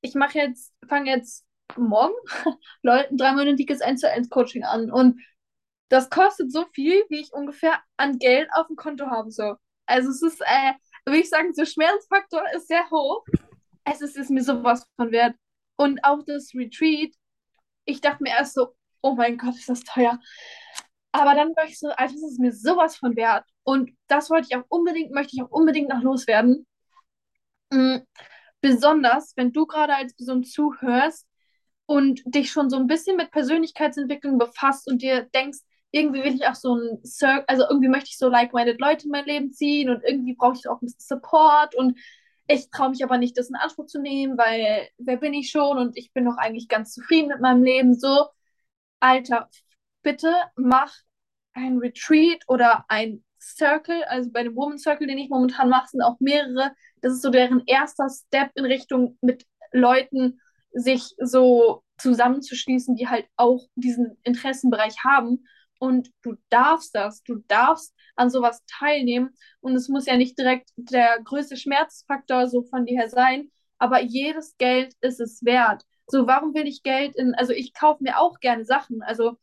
[0.03, 1.47] Ich mache jetzt, fange jetzt
[1.77, 2.15] morgen
[2.83, 4.91] Leuten dreimonatiges 1 zu 1 Coaching an.
[4.93, 5.21] Und
[5.89, 9.31] das kostet so viel, wie ich ungefähr an Geld auf dem Konto habe.
[9.31, 9.57] So.
[9.87, 10.75] Also es ist, äh,
[11.09, 13.25] würde ich sagen, der Schmerzfaktor ist sehr hoch.
[13.85, 15.35] Es ist, ist mir sowas von wert.
[15.77, 17.15] Und auch das Retreat,
[17.85, 20.19] ich dachte mir erst so, oh mein Gott, ist das teuer.
[21.13, 23.45] Aber dann war ich so, Alter, das ist mir sowas von wert.
[23.63, 26.67] Und das wollte ich auch unbedingt, möchte ich auch unbedingt noch loswerden.
[27.71, 28.07] Mhm.
[28.61, 31.27] Besonders, wenn du gerade als Person zuhörst
[31.87, 35.59] und dich schon so ein bisschen mit Persönlichkeitsentwicklung befasst und dir denkst,
[35.91, 39.11] irgendwie will ich auch so ein Circle, also irgendwie möchte ich so like-minded Leute in
[39.11, 41.99] mein Leben ziehen und irgendwie brauche ich auch ein bisschen Support und
[42.47, 45.79] ich traue mich aber nicht, das in Anspruch zu nehmen, weil wer bin ich schon
[45.79, 47.95] und ich bin doch eigentlich ganz zufrieden mit meinem Leben.
[47.95, 48.27] So,
[49.01, 49.49] Alter,
[50.03, 50.95] bitte mach
[51.55, 56.03] ein Retreat oder ein Circle, also bei dem Woman Circle, den ich momentan mache, sind
[56.03, 56.73] auch mehrere.
[57.03, 60.41] Das ist so deren erster Step in Richtung mit Leuten
[60.73, 65.45] sich so zusammenzuschließen, die halt auch diesen Interessenbereich haben.
[65.79, 69.31] Und du darfst das, du darfst an sowas teilnehmen.
[69.61, 74.03] Und es muss ja nicht direkt der größte Schmerzfaktor so von dir her sein, aber
[74.03, 75.85] jedes Geld ist es wert.
[76.07, 79.03] So, warum will ich Geld in, also ich kaufe mir auch gerne Sachen.
[79.03, 79.37] Also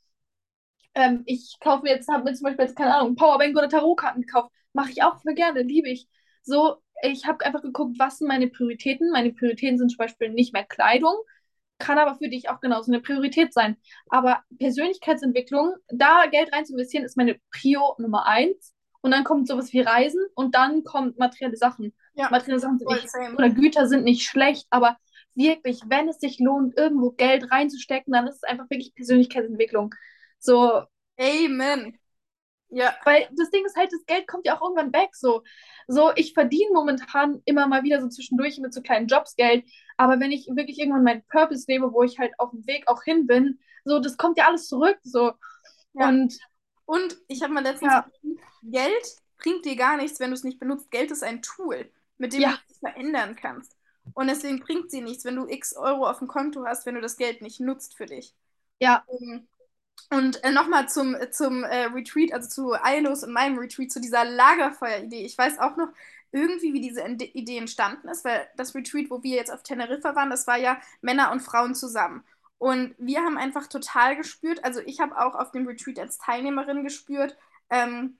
[0.93, 4.21] ähm, ich kaufe mir jetzt, habe mir zum Beispiel jetzt, keine Ahnung, Powerbank oder Tarotkarten
[4.21, 4.51] gekauft.
[4.73, 6.07] Mache ich auch für gerne, liebe ich.
[6.43, 9.11] So, ich habe einfach geguckt, was sind meine Prioritäten.
[9.11, 11.15] Meine Prioritäten sind zum Beispiel nicht mehr Kleidung,
[11.77, 13.77] kann aber für dich auch genauso eine Priorität sein.
[14.09, 18.73] Aber Persönlichkeitsentwicklung, da Geld rein zu investieren, ist meine Prio Nummer eins.
[19.01, 21.93] Und dann kommt sowas wie Reisen und dann kommt materielle Sachen.
[22.15, 24.97] Ja, materielle Sachen sind nicht, oder Güter sind nicht schlecht, aber
[25.35, 29.93] wirklich, wenn es sich lohnt, irgendwo Geld reinzustecken, dann ist es einfach wirklich Persönlichkeitsentwicklung.
[30.39, 30.83] So.
[31.19, 31.99] Amen.
[32.69, 32.95] Ja.
[33.05, 35.15] Weil das Ding ist halt, das Geld kommt ja auch irgendwann weg.
[35.15, 35.43] So,
[35.87, 39.65] so ich verdiene momentan immer mal wieder so zwischendurch mit so kleinen Jobs Geld.
[39.97, 43.03] Aber wenn ich wirklich irgendwann meinen Purpose lebe, wo ich halt auf dem Weg auch
[43.03, 44.97] hin bin, so, das kommt ja alles zurück.
[45.03, 45.33] So.
[45.93, 46.09] Ja.
[46.09, 46.37] Und,
[46.85, 48.09] und ich habe mal letztens ja.
[48.63, 49.05] Geld
[49.37, 50.91] bringt dir gar nichts, wenn du es nicht benutzt.
[50.91, 52.49] Geld ist ein Tool, mit dem ja.
[52.51, 53.75] du es verändern kannst.
[54.13, 57.01] Und deswegen bringt sie nichts, wenn du x Euro auf dem Konto hast, wenn du
[57.01, 58.35] das Geld nicht nutzt für dich.
[58.79, 59.03] Ja.
[59.07, 59.47] Um,
[60.11, 64.23] und äh, nochmal zum, zum äh, Retreat, also zu Ailos und meinem Retreat, zu dieser
[64.23, 65.25] Lagerfeuer-Idee.
[65.25, 65.89] Ich weiß auch noch
[66.31, 70.29] irgendwie, wie diese Idee entstanden ist, weil das Retreat, wo wir jetzt auf Teneriffa waren,
[70.29, 72.23] das war ja Männer und Frauen zusammen.
[72.57, 76.83] Und wir haben einfach total gespürt, also ich habe auch auf dem Retreat als Teilnehmerin
[76.83, 77.37] gespürt,
[77.69, 78.17] ähm,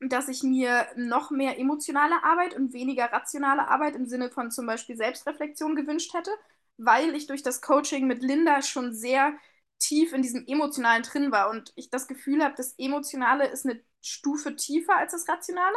[0.00, 4.66] dass ich mir noch mehr emotionale Arbeit und weniger rationale Arbeit im Sinne von zum
[4.66, 6.30] Beispiel Selbstreflexion gewünscht hätte,
[6.78, 9.34] weil ich durch das Coaching mit Linda schon sehr
[9.80, 13.82] tief in diesem Emotionalen drin war und ich das Gefühl habe, das Emotionale ist eine
[14.00, 15.76] Stufe tiefer als das Rationale,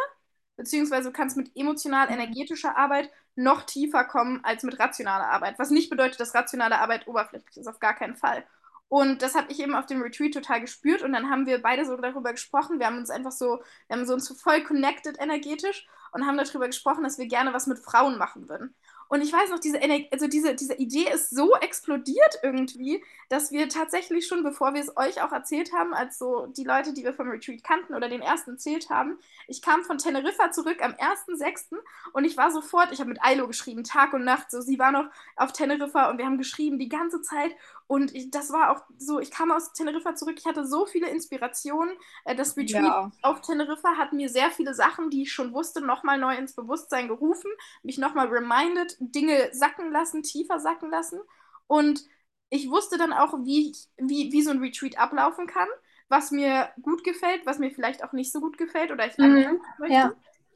[0.55, 5.89] beziehungsweise du kannst mit emotional-energetischer Arbeit noch tiefer kommen als mit rationaler Arbeit, was nicht
[5.89, 8.45] bedeutet, dass rationale Arbeit oberflächlich ist, auf gar keinen Fall.
[8.89, 11.83] Und das habe ich eben auf dem Retreat total gespürt und dann haben wir beide
[11.83, 12.77] so darüber gesprochen.
[12.77, 16.67] Wir haben uns einfach so, wir haben so uns voll connected energetisch und haben darüber
[16.67, 18.75] gesprochen, dass wir gerne was mit Frauen machen würden.
[19.13, 19.79] Und ich weiß noch, diese,
[20.11, 24.97] also diese, diese Idee ist so explodiert irgendwie, dass wir tatsächlich schon, bevor wir es
[24.97, 28.23] euch auch erzählt haben, als so die Leute, die wir vom Retreat kannten oder den
[28.23, 31.75] ersten erzählt haben, ich kam von Teneriffa zurück am 1.6.
[32.13, 34.91] und ich war sofort, ich habe mit Ailo geschrieben, Tag und Nacht, so sie war
[34.91, 35.05] noch
[35.35, 37.51] auf Teneriffa und wir haben geschrieben die ganze Zeit
[37.87, 41.09] und ich, das war auch so, ich kam aus Teneriffa zurück, ich hatte so viele
[41.09, 41.95] Inspirationen.
[42.25, 43.11] Äh, das Retreat ja.
[43.21, 47.07] auf Teneriffa hat mir sehr viele Sachen, die ich schon wusste, nochmal neu ins Bewusstsein
[47.07, 47.51] gerufen,
[47.83, 51.19] mich nochmal reminded, Dinge sacken lassen, tiefer sacken lassen.
[51.67, 52.03] Und
[52.49, 55.67] ich wusste dann auch, wie, ich, wie, wie so ein Retreat ablaufen kann,
[56.07, 59.59] was mir gut gefällt, was mir vielleicht auch nicht so gut gefällt oder ich mhm.
[59.79, 59.93] möchte.
[59.93, 60.13] Ja.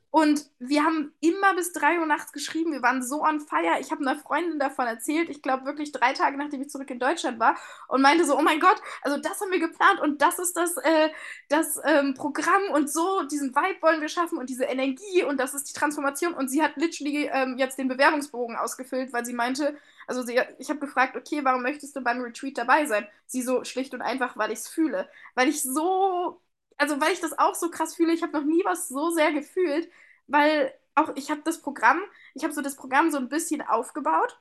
[0.09, 2.71] Und wir haben immer bis 3 Uhr nachts geschrieben.
[2.71, 3.79] Wir waren so on fire.
[3.79, 6.99] Ich habe einer Freundin davon erzählt, ich glaube wirklich drei Tage nachdem ich zurück in
[6.99, 10.39] Deutschland war und meinte so, oh mein Gott, also das haben wir geplant und das
[10.39, 11.09] ist das, äh,
[11.49, 15.53] das ähm, Programm und so, diesen Vibe wollen wir schaffen und diese Energie und das
[15.53, 16.33] ist die Transformation.
[16.33, 19.77] Und sie hat literally ähm, jetzt den Bewerbungsbogen ausgefüllt, weil sie meinte,
[20.07, 23.07] also sie, ich habe gefragt, okay, warum möchtest du beim Retreat dabei sein?
[23.25, 25.09] Sie so schlicht und einfach, weil ich es fühle.
[25.35, 26.41] Weil ich so
[26.77, 29.31] also weil ich das auch so krass fühle, ich habe noch nie was so sehr
[29.33, 29.89] gefühlt,
[30.27, 32.01] weil auch ich habe das Programm,
[32.33, 34.39] ich habe so das Programm so ein bisschen aufgebaut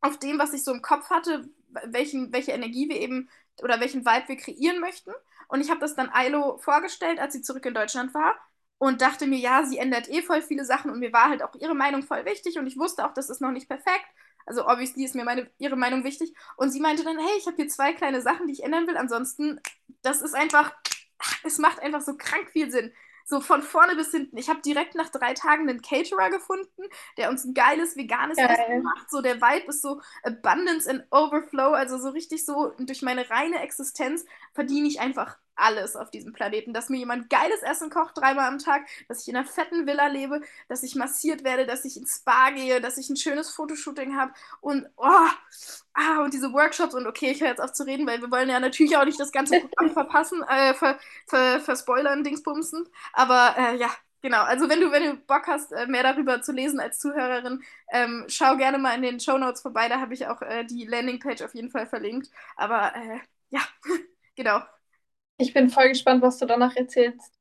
[0.00, 1.48] auf dem, was ich so im Kopf hatte,
[1.86, 3.28] welchen, welche Energie wir eben
[3.62, 5.12] oder welchen Vibe wir kreieren möchten.
[5.48, 8.36] Und ich habe das dann Ailo vorgestellt, als sie zurück in Deutschland war
[8.78, 11.54] und dachte mir, ja, sie ändert eh voll viele Sachen und mir war halt auch
[11.56, 14.06] ihre Meinung voll wichtig und ich wusste auch, das ist noch nicht perfekt.
[14.46, 16.32] Also obviously ist mir meine, ihre Meinung wichtig.
[16.56, 18.96] Und sie meinte dann, hey, ich habe hier zwei kleine Sachen, die ich ändern will.
[18.96, 19.60] Ansonsten,
[20.00, 20.72] das ist einfach
[21.44, 22.92] es macht einfach so krank viel Sinn.
[23.28, 24.38] so von vorne bis hinten.
[24.38, 26.82] Ich habe direkt nach drei Tagen einen Caterer gefunden,
[27.18, 28.48] der uns ein geiles veganes Geil.
[28.48, 29.10] Essen macht.
[29.10, 33.60] So der Vibe ist so Abundance and Overflow, also so richtig so durch meine reine
[33.60, 34.24] Existenz
[34.54, 36.72] verdiene ich einfach alles auf diesem Planeten.
[36.72, 40.06] Dass mir jemand geiles Essen kocht dreimal am Tag, dass ich in einer fetten Villa
[40.06, 44.16] lebe, dass ich massiert werde, dass ich ins Spa gehe, dass ich ein schönes Fotoshooting
[44.16, 45.06] habe und oh,
[45.94, 48.48] ah, und diese Workshops und okay, ich höre jetzt auf zu reden, weil wir wollen
[48.48, 52.88] ja natürlich auch nicht das ganze Programm verpassen, äh, ver, ver, verspoilern, Dingsbumsen.
[53.12, 53.90] Aber äh, ja,
[54.20, 57.62] Genau, also wenn du, wenn du Bock hast, äh, mehr darüber zu lesen als Zuhörerin,
[57.92, 60.84] ähm, schau gerne mal in den Show Notes vorbei, da habe ich auch äh, die
[60.86, 62.28] Landingpage auf jeden Fall verlinkt.
[62.56, 63.20] Aber äh,
[63.50, 63.60] ja,
[64.38, 64.60] genau.
[65.36, 67.32] Ich bin voll gespannt, was du danach erzählst.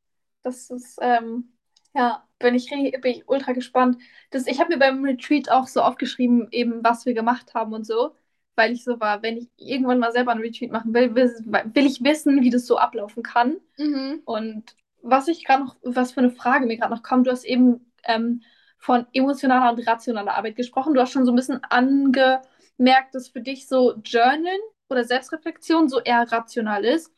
[0.43, 1.54] Das ist, ähm,
[1.93, 3.98] ja, bin ich, bin ich ultra gespannt.
[4.32, 7.86] Das, ich habe mir beim Retreat auch so aufgeschrieben, eben was wir gemacht haben und
[7.86, 8.16] so,
[8.56, 12.04] weil ich so war, wenn ich irgendwann mal selber ein Retreat machen will, will, ich
[12.04, 13.58] wissen, wie das so ablaufen kann.
[13.78, 14.22] Mhm.
[14.26, 17.45] Und was ich gerade noch, was für eine Frage mir gerade noch kommt, du hast
[17.45, 18.43] eben ähm,
[18.78, 20.93] von emotionaler und rationaler Arbeit gesprochen.
[20.93, 24.60] Du hast schon so ein bisschen angemerkt, dass für dich so Journalen
[24.90, 27.12] oder Selbstreflexion so eher rational ist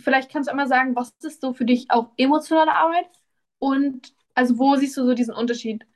[0.00, 3.08] vielleicht kannst du einmal sagen, was ist so für dich auch emotionale Arbeit
[3.58, 5.86] und also wo siehst du so diesen Unterschied?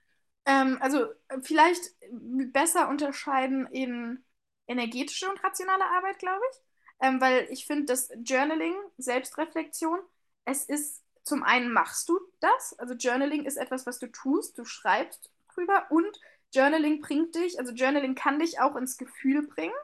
[0.45, 1.07] Ähm, also
[1.43, 4.25] vielleicht besser unterscheiden in
[4.67, 6.59] energetische und rationale Arbeit, glaube ich.
[7.01, 9.99] Ähm, weil ich finde, dass Journaling, Selbstreflexion,
[10.45, 14.65] es ist zum einen machst du das, also Journaling ist etwas, was du tust, du
[14.65, 16.21] schreibst drüber und
[16.53, 19.75] Journaling bringt dich, also Journaling kann dich auch ins Gefühl bringen.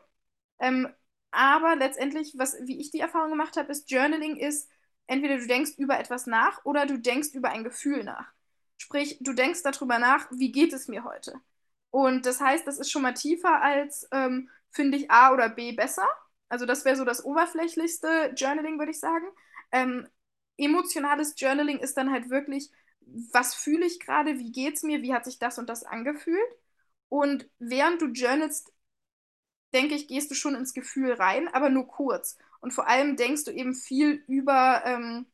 [0.59, 0.89] Ähm,
[1.31, 4.69] aber letztendlich, was, wie ich die Erfahrung gemacht habe, ist, Journaling ist,
[5.07, 8.27] entweder du denkst über etwas nach oder du denkst über ein Gefühl nach.
[8.79, 11.35] Sprich, du denkst darüber nach, wie geht es mir heute?
[11.91, 15.73] Und das heißt, das ist schon mal tiefer als, ähm, finde ich A oder B
[15.73, 16.07] besser.
[16.49, 19.27] Also das wäre so das oberflächlichste Journaling, würde ich sagen.
[19.73, 20.07] Ähm,
[20.57, 22.71] emotionales Journaling ist dann halt wirklich,
[23.01, 26.39] was fühle ich gerade, wie geht es mir, wie hat sich das und das angefühlt?
[27.09, 28.73] Und während du journalst,
[29.73, 32.37] denke ich, gehst du schon ins Gefühl rein, aber nur kurz.
[32.61, 35.27] Und vor allem denkst du eben viel über, ähm,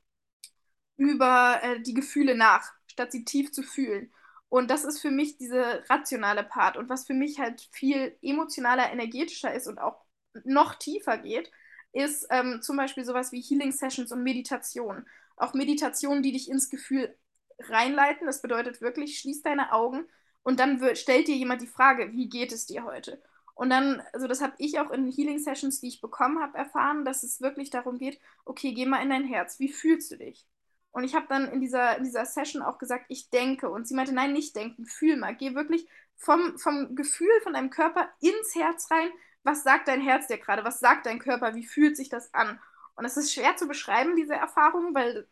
[0.96, 4.12] über äh, die Gefühle nach, statt sie tief zu fühlen.
[4.48, 6.76] Und das ist für mich diese rationale Part.
[6.76, 10.04] Und was für mich halt viel emotionaler, energetischer ist und auch
[10.44, 11.50] noch tiefer geht,
[11.92, 15.06] ist ähm, zum Beispiel sowas wie Healing Sessions und Meditation.
[15.36, 17.16] Auch Meditationen, die dich ins Gefühl
[17.58, 18.26] reinleiten.
[18.26, 20.06] Das bedeutet wirklich, schließ deine Augen
[20.42, 23.20] und dann stellt dir jemand die Frage, wie geht es dir heute?
[23.54, 27.04] Und dann, also das habe ich auch in Healing Sessions, die ich bekommen habe, erfahren,
[27.04, 30.46] dass es wirklich darum geht, okay, geh mal in dein Herz, wie fühlst du dich?
[30.90, 33.68] Und ich habe dann in dieser, in dieser Session auch gesagt, ich denke.
[33.68, 35.34] Und sie meinte, nein, nicht denken, fühl mal.
[35.34, 39.10] Geh wirklich vom, vom Gefühl von deinem Körper ins Herz rein.
[39.42, 40.64] Was sagt dein Herz dir gerade?
[40.64, 41.56] Was sagt dein Körper?
[41.56, 42.60] Wie fühlt sich das an?
[42.94, 45.26] Und es ist schwer zu beschreiben, diese Erfahrung, weil,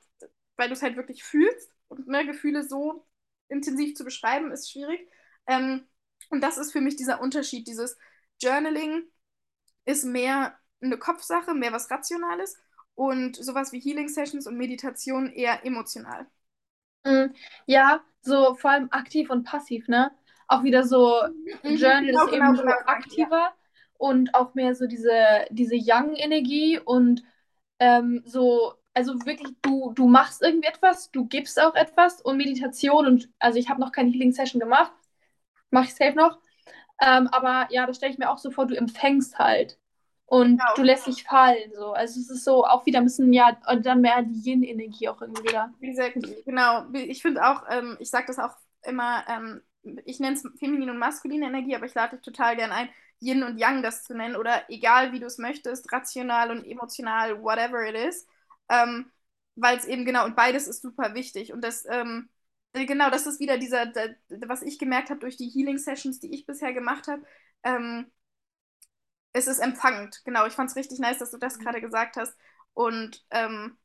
[0.56, 1.70] weil du es halt wirklich fühlst.
[1.86, 3.06] Und ne, Gefühle so
[3.48, 5.08] intensiv zu beschreiben, ist schwierig.
[5.46, 5.86] Ähm,
[6.30, 7.96] und das ist für mich dieser Unterschied, dieses,
[8.42, 9.04] Journaling
[9.84, 12.58] ist mehr eine Kopfsache, mehr was Rationales
[12.94, 16.26] und sowas wie Healing Sessions und Meditation eher emotional.
[17.04, 17.34] Mm,
[17.66, 20.10] ja, so vor allem aktiv und passiv, ne?
[20.48, 21.22] Auch wieder so,
[21.62, 23.54] mhm, Journal genau, ist genau, eben so genau, aktiver ja.
[23.94, 27.22] und auch mehr so diese, diese Young-Energie und
[27.78, 33.06] ähm, so, also wirklich, du, du machst irgendwie etwas, du gibst auch etwas und Meditation
[33.06, 34.92] und, also ich habe noch keine Healing Session gemacht,
[35.70, 36.38] mache ich safe noch,
[37.04, 39.78] ähm, aber ja, das stelle ich mir auch so vor, du empfängst halt.
[40.26, 40.74] Und genau.
[40.76, 41.72] du lässt dich fallen.
[41.74, 41.92] So.
[41.92, 45.42] Also es ist so auch wieder ein bisschen, ja, dann mehr die Yin-Energie auch irgendwie
[45.42, 45.74] wieder.
[45.78, 46.86] Wie gesagt, genau.
[46.94, 49.60] Ich finde auch, ähm, ich sage das auch immer, ähm,
[50.04, 52.88] ich nenne es feminine und maskuline Energie, aber ich lade dich total gern ein,
[53.20, 57.42] Yin und Yang das zu nennen oder egal wie du es möchtest, rational und emotional,
[57.42, 58.26] whatever it is.
[58.68, 59.10] Ähm,
[59.54, 61.52] Weil es eben genau, und beides ist super wichtig.
[61.52, 62.31] Und das, ähm, äh,
[62.72, 64.16] genau, das ist wieder dieser, der,
[64.48, 67.24] was ich gemerkt habe durch die Healing-Sessions, die ich bisher gemacht habe.
[67.62, 68.10] Ähm,
[69.32, 70.22] es ist empfangend.
[70.24, 71.64] Genau, ich fand es richtig nice, dass du das mhm.
[71.64, 72.36] gerade gesagt hast.
[72.74, 73.78] Und ähm,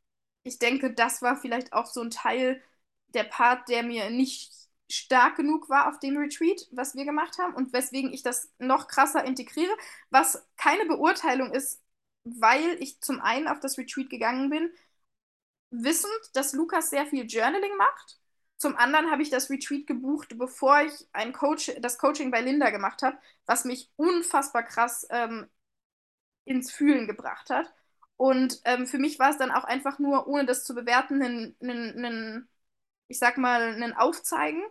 [0.44, 2.62] ich denke, das war vielleicht auch so ein Teil
[3.10, 4.54] der Part, der mir nicht
[4.90, 8.88] stark genug war auf dem Retreat, was wir gemacht haben und weswegen ich das noch
[8.88, 9.76] krasser integriere,
[10.10, 11.82] was keine Beurteilung ist,
[12.24, 14.72] weil ich zum einen auf das Retreat gegangen bin,
[15.72, 18.18] wissend, dass Lukas sehr viel Journaling macht
[18.58, 22.70] zum anderen habe ich das Retreat gebucht, bevor ich ein Coach, das Coaching bei Linda
[22.72, 25.48] gemacht habe, was mich unfassbar krass ähm,
[26.46, 27.74] ins Fühlen gebracht hat.
[28.18, 32.48] Und ähm, für mich war es dann auch einfach nur, ohne das zu bewerten, ein,
[33.08, 34.64] ich sag mal, ein Aufzeigen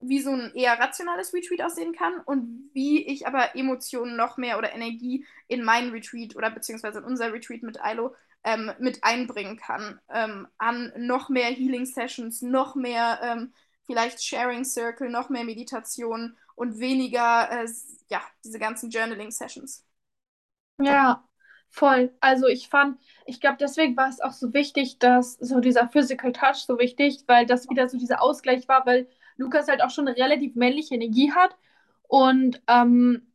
[0.00, 4.58] wie so ein eher rationales Retreat aussehen kann und wie ich aber Emotionen noch mehr
[4.58, 8.14] oder Energie in meinen Retreat oder beziehungsweise in unser Retreat mit Ilo
[8.44, 10.00] ähm, mit einbringen kann.
[10.08, 13.52] Ähm, an noch mehr Healing Sessions, noch mehr ähm,
[13.84, 17.68] vielleicht Sharing Circle, noch mehr Meditation und weniger, äh,
[18.08, 19.84] ja, diese ganzen Journaling Sessions.
[20.78, 21.26] Ja,
[21.70, 22.14] voll.
[22.20, 26.32] Also ich fand, ich glaube, deswegen war es auch so wichtig, dass so dieser Physical
[26.32, 30.08] Touch so wichtig, weil das wieder so dieser Ausgleich war, weil Lukas halt auch schon
[30.08, 31.56] eine relativ männliche Energie hat
[32.08, 33.32] und ähm,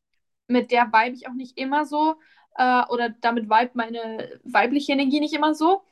[0.47, 2.15] mit der vibe ich auch nicht immer so
[2.57, 5.83] äh, oder damit vibe meine weibliche Energie nicht immer so.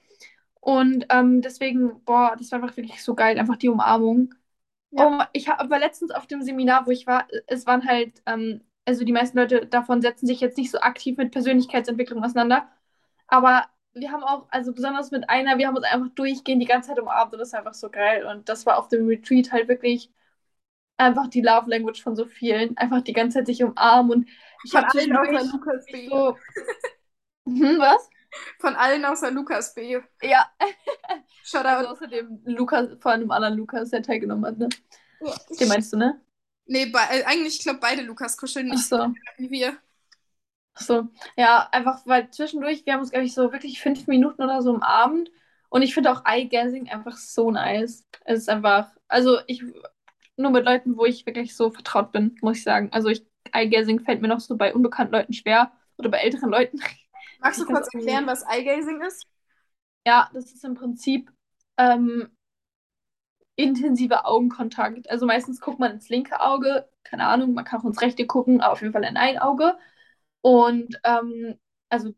[0.61, 4.33] Und ähm, deswegen, boah, das war einfach wirklich so geil, einfach die Umarmung.
[4.91, 5.19] Ja.
[5.21, 9.05] Oh, ich war letztens auf dem Seminar, wo ich war, es waren halt, ähm, also
[9.05, 12.67] die meisten Leute davon setzen sich jetzt nicht so aktiv mit Persönlichkeitsentwicklung auseinander,
[13.27, 16.89] aber wir haben auch, also besonders mit einer, wir haben uns einfach durchgehend die ganze
[16.89, 18.25] Zeit umarmt und das ist einfach so geil.
[18.25, 20.11] Und das war auf dem Retreat halt wirklich
[20.97, 22.77] einfach die Love Language von so vielen.
[22.77, 24.29] Einfach die ganze Zeit sich umarmen und
[24.65, 26.09] ich habe allen außer Lukas B.
[26.09, 26.37] So
[27.45, 28.09] hm, was?
[28.59, 29.99] Von allen außer Lukas B.
[30.21, 30.49] Ja.
[31.43, 31.67] Shoutout.
[31.67, 34.69] Also außerdem Lukas, vor allem anderen Lukas, der teilgenommen hat, ne?
[35.21, 35.33] Ja.
[35.59, 36.21] Den meinst du, ne?
[36.65, 39.13] Nee, äh, eigentlich, ich glaube, beide Lukas kuscheln nicht so.
[39.37, 39.77] wie wir.
[40.77, 41.07] So,
[41.37, 44.73] ja, einfach, weil zwischendurch, wir haben uns, glaube ich, so wirklich fünf Minuten oder so
[44.73, 45.31] am Abend.
[45.69, 48.05] Und ich finde auch Eye-Gazing einfach so nice.
[48.25, 49.63] Es ist einfach, also ich,
[50.37, 52.89] nur mit Leuten, wo ich wirklich so vertraut bin, muss ich sagen.
[52.91, 53.25] Also ich,
[53.55, 56.79] Eye-Gazing fällt mir noch so bei unbekannten Leuten schwer oder bei älteren Leuten.
[57.39, 59.27] Magst du kurz erklären, was Eye-Gazing ist?
[60.05, 61.31] Ja, das ist im Prinzip
[61.77, 62.29] ähm,
[63.55, 65.09] intensiver Augenkontakt.
[65.09, 68.61] Also meistens guckt man ins linke Auge, keine Ahnung, man kann auch ins rechte gucken,
[68.61, 69.77] aber auf jeden Fall in ein Auge.
[70.41, 71.57] Und ähm,
[71.89, 72.13] also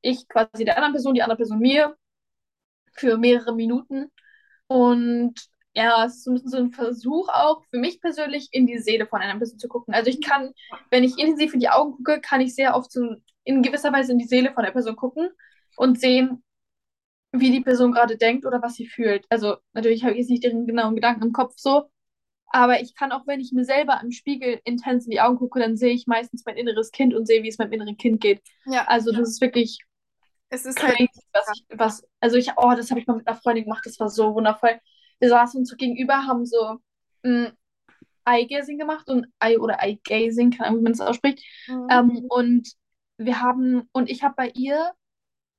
[0.00, 1.96] ich quasi der anderen Person, die andere Person mir
[2.92, 4.10] für mehrere Minuten.
[4.66, 5.34] Und
[5.78, 8.78] ja, es ist so ein bisschen so ein Versuch auch für mich persönlich in die
[8.78, 9.94] Seele von einer Person zu gucken.
[9.94, 10.52] Also ich kann,
[10.90, 13.14] wenn ich intensiv in die Augen gucke, kann ich sehr oft so
[13.44, 15.30] in gewisser Weise in die Seele von der Person gucken
[15.76, 16.42] und sehen,
[17.30, 19.24] wie die Person gerade denkt oder was sie fühlt.
[19.28, 21.90] Also natürlich habe ich jetzt nicht den genauen Gedanken im Kopf so,
[22.48, 25.60] aber ich kann auch, wenn ich mir selber im Spiegel intens in die Augen gucke,
[25.60, 28.42] dann sehe ich meistens mein inneres Kind und sehe, wie es meinem inneren Kind geht.
[28.66, 29.78] Ja, also das ist wirklich
[30.50, 33.16] es ist halt crazy, halt was, ich, was also ich oh, das habe ich mal
[33.16, 34.80] mit einer Freundin gemacht, das war so wundervoll.
[35.20, 36.78] Wir saßen uns so gegenüber, haben so
[37.22, 37.46] mm,
[38.24, 41.42] Eye-Gazing gemacht und Eye oder Eye-Gazing, keine Ahnung, wie man das ausspricht.
[41.66, 41.86] Mhm.
[41.90, 42.68] Ähm, und
[43.16, 44.92] wir haben und ich habe bei ihr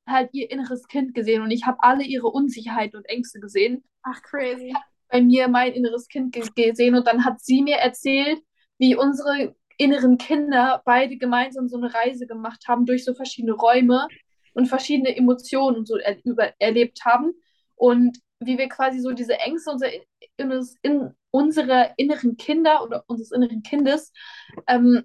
[0.07, 3.83] halt ihr inneres Kind gesehen und ich habe alle ihre Unsicherheit und Ängste gesehen.
[4.01, 4.73] Ach, crazy.
[5.09, 8.39] Bei mir mein inneres Kind gesehen und dann hat sie mir erzählt,
[8.77, 14.07] wie unsere inneren Kinder beide gemeinsam so eine Reise gemacht haben durch so verschiedene Räume
[14.53, 17.33] und verschiedene Emotionen und so er über erlebt haben
[17.75, 19.91] und wie wir quasi so diese Ängste unserer,
[20.37, 24.11] in, in unserer inneren Kinder oder unseres inneren Kindes
[24.67, 25.03] ähm,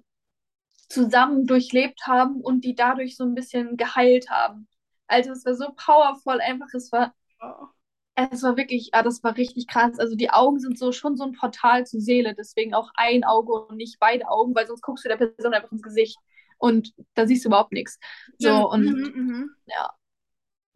[0.89, 4.67] zusammen durchlebt haben und die dadurch so ein bisschen geheilt haben.
[5.07, 7.67] Also es war so powerful, einfach, es war, oh.
[8.15, 9.99] es war wirklich, ja, das war richtig krass.
[9.99, 13.53] Also die Augen sind so schon so ein Portal zur Seele, deswegen auch ein Auge
[13.53, 16.17] und nicht beide Augen, weil sonst guckst du der Person einfach ins Gesicht
[16.57, 17.99] und da siehst du überhaupt nichts.
[18.39, 19.45] So und mhm, mh.
[19.67, 19.91] ja.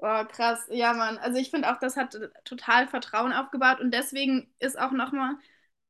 [0.02, 0.66] Oh, krass.
[0.72, 1.18] Ja, Mann.
[1.18, 5.36] Also ich finde auch, das hat total Vertrauen aufgebaut und deswegen ist auch nochmal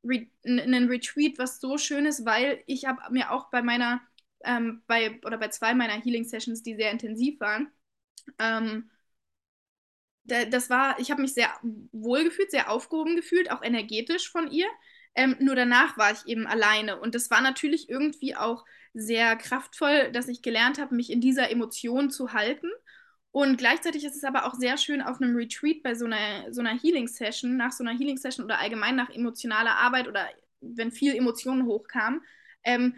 [0.03, 4.01] Re ein Retreat was so Schönes, weil ich habe mir auch bei meiner,
[4.43, 7.72] ähm, bei, oder bei zwei meiner Healing-Sessions, die sehr intensiv waren,
[8.39, 8.89] ähm,
[10.24, 11.49] das war, ich habe mich sehr
[11.91, 14.68] wohl gefühlt, sehr aufgehoben gefühlt, auch energetisch von ihr.
[15.16, 16.99] Ähm, nur danach war ich eben alleine.
[16.99, 21.49] Und das war natürlich irgendwie auch sehr kraftvoll, dass ich gelernt habe, mich in dieser
[21.49, 22.70] Emotion zu halten.
[23.32, 26.62] Und gleichzeitig ist es aber auch sehr schön, auf einem Retreat bei so einer, so
[26.62, 30.28] einer Healing-Session, nach so einer Healing-Session oder allgemein nach emotionaler Arbeit oder
[30.62, 32.22] wenn viel Emotionen hochkamen,
[32.64, 32.96] ähm,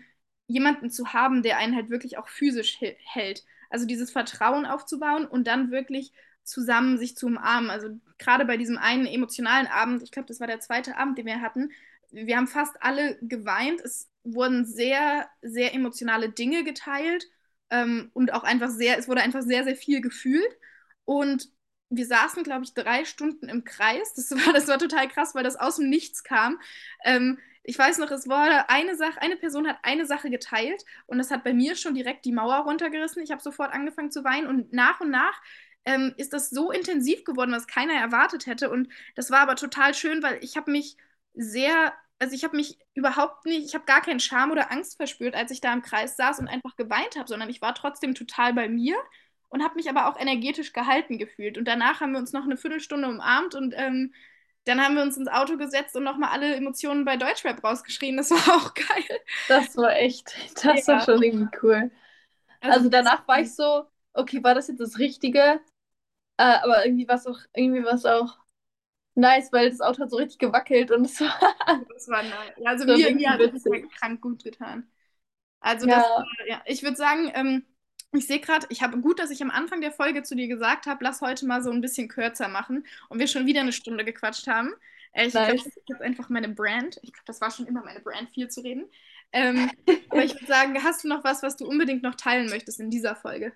[0.48, 3.44] jemanden zu haben, der einen halt wirklich auch physisch hält.
[3.70, 6.12] Also dieses Vertrauen aufzubauen und dann wirklich
[6.44, 7.70] zusammen sich zu umarmen.
[7.70, 11.26] Also gerade bei diesem einen emotionalen Abend, ich glaube, das war der zweite Abend, den
[11.26, 11.72] wir hatten,
[12.12, 13.82] wir haben fast alle geweint.
[13.82, 17.28] Es wurden sehr, sehr emotionale Dinge geteilt
[17.72, 20.58] ähm, und auch einfach sehr, es wurde einfach sehr, sehr viel gefühlt.
[21.06, 21.50] Und
[21.90, 24.14] wir saßen, glaube ich, drei Stunden im Kreis.
[24.16, 26.60] Das war, das war total krass, weil das aus dem Nichts kam.
[27.04, 31.20] Ähm, ich weiß noch, es war eine Sache, eine Person hat eine Sache geteilt und
[31.20, 33.22] das hat bei mir schon direkt die Mauer runtergerissen.
[33.22, 35.40] Ich habe sofort angefangen zu weinen und nach und nach
[35.86, 38.70] ähm, ist das so intensiv geworden, was keiner erwartet hätte.
[38.70, 40.98] Und das war aber total schön, weil ich habe mich
[41.34, 45.36] sehr, also ich habe mich überhaupt nicht, ich habe gar keinen Scham oder Angst verspürt,
[45.36, 48.54] als ich da im Kreis saß und einfach geweint habe, sondern ich war trotzdem total
[48.54, 48.98] bei mir
[49.50, 51.58] und habe mich aber auch energetisch gehalten gefühlt.
[51.60, 54.14] Und danach haben wir uns noch eine Viertelstunde umarmt und ähm,
[54.66, 58.18] dann haben wir uns ins Auto gesetzt und nochmal alle Emotionen bei Deutschrap rausgeschrien.
[58.18, 59.20] Das war auch geil.
[59.48, 60.88] Das war echt, das Ja.
[60.88, 61.92] war schon irgendwie cool.
[62.62, 65.62] Also danach war ich so, okay, war das jetzt das Richtige?
[66.38, 68.40] Äh, aber irgendwie war es auch, irgendwie war es auch
[69.16, 71.34] nice, weil das Auto hat so richtig gewackelt und es war,
[71.90, 72.54] Das war nice.
[72.58, 73.90] Ja, Also mir, mir hat das witzig.
[74.00, 74.90] krank gut getan.
[75.62, 75.88] Also Ja.
[75.88, 76.12] das,
[76.48, 77.66] ja, ich würde sagen, ähm,
[78.14, 80.86] ich sehe gerade, ich habe gut, dass ich am Anfang der Folge zu dir gesagt
[80.88, 84.06] habe, lass heute mal so ein bisschen kürzer machen und wir schon wieder eine Stunde
[84.06, 84.74] gequatscht haben.
[85.14, 85.66] Äh, ich glaube, Nice.
[85.66, 86.98] das ist jetzt einfach meine Brand.
[87.04, 88.90] Ich glaube, das war schon immer meine Brand, viel zu reden.
[89.34, 89.72] Ähm,
[90.10, 92.90] aber ich würde sagen, hast du noch was, was du unbedingt noch teilen möchtest in
[92.92, 93.54] dieser Folge?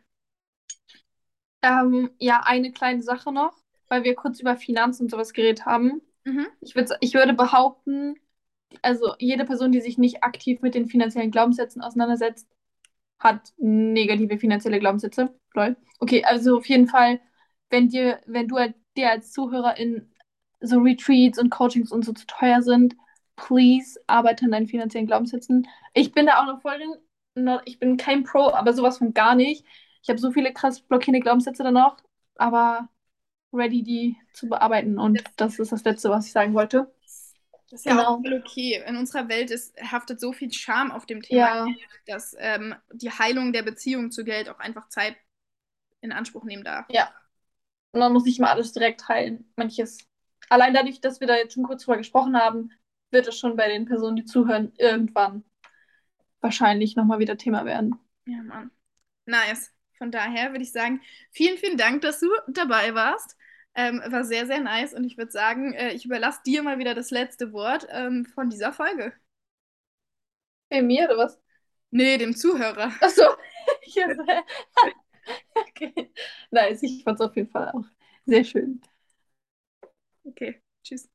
[1.62, 3.53] ähm, ja, eine kleine Sache noch,
[3.88, 6.02] weil wir kurz über Finanzen und sowas geredet haben.
[6.24, 6.48] Mhm.
[6.62, 8.16] Ich würd, ich würde behaupten,
[8.82, 12.48] also jede Person, die sich nicht aktiv mit den finanziellen Glaubenssätzen auseinandersetzt,
[13.20, 15.34] hat negative finanzielle Glaubenssätze.
[15.54, 15.78] Lol.
[16.00, 17.22] Okay, also auf jeden Fall,
[17.70, 18.58] wenn dir, wenn du
[18.98, 20.12] dir als Zuhörerin
[20.60, 22.96] so Retreats und Coachings und so zu teuer sind,
[23.36, 25.68] please arbeite an deinen finanziellen Glaubenssätzen.
[25.94, 27.60] Ich bin da auch noch voll drin.
[27.66, 29.66] Ich bin kein Pro, aber sowas von gar nicht.
[30.02, 31.98] Ich habe so viele krass blockierende Glaubenssätze dann noch,
[32.36, 32.90] aber
[33.56, 34.99] ready, die zu bearbeiten.
[34.99, 36.91] Und das ist das Letzte, was ich sagen wollte.
[37.70, 38.22] Das ist ja auch Genau.
[38.22, 38.84] voll okay.
[38.88, 41.68] In unserer Welt ist, haftet so viel Charme auf dem Thema, Ja,
[42.06, 45.16] dass ähm, die Heilung der Beziehung zu Geld auch einfach Zeit
[46.01, 46.86] in Anspruch nehmen darf.
[46.89, 47.14] ja.
[47.91, 49.51] Und man muss nicht mal alles direkt heilen.
[49.56, 49.97] Manches.
[50.49, 52.72] Allein dadurch, dass wir da jetzt schon kurz drüber gesprochen haben,
[53.10, 55.45] wird es schon bei den Personen, die zuhören, irgendwann
[56.41, 57.95] wahrscheinlich nochmal wieder Thema werden.
[58.28, 58.72] Ja, Mann.
[59.26, 59.72] Nice.
[59.97, 61.01] Von daher würde ich sagen,
[61.32, 63.38] vielen, vielen Dank, dass du dabei warst.
[63.76, 66.96] Ähm, war sehr, sehr nice und ich würde sagen, äh, ich überlasse dir mal wieder
[66.96, 69.14] das letzte Wort ähm, von dieser Folge.
[70.70, 71.40] Bei mir oder was?
[71.92, 72.92] Nee, dem Zuhörer.
[73.02, 73.24] Achso.
[75.56, 76.12] okay.
[76.52, 77.86] Nice, ich fand es auf jeden Fall auch
[78.26, 78.82] sehr schön.
[80.28, 81.10] Okay, tschüss.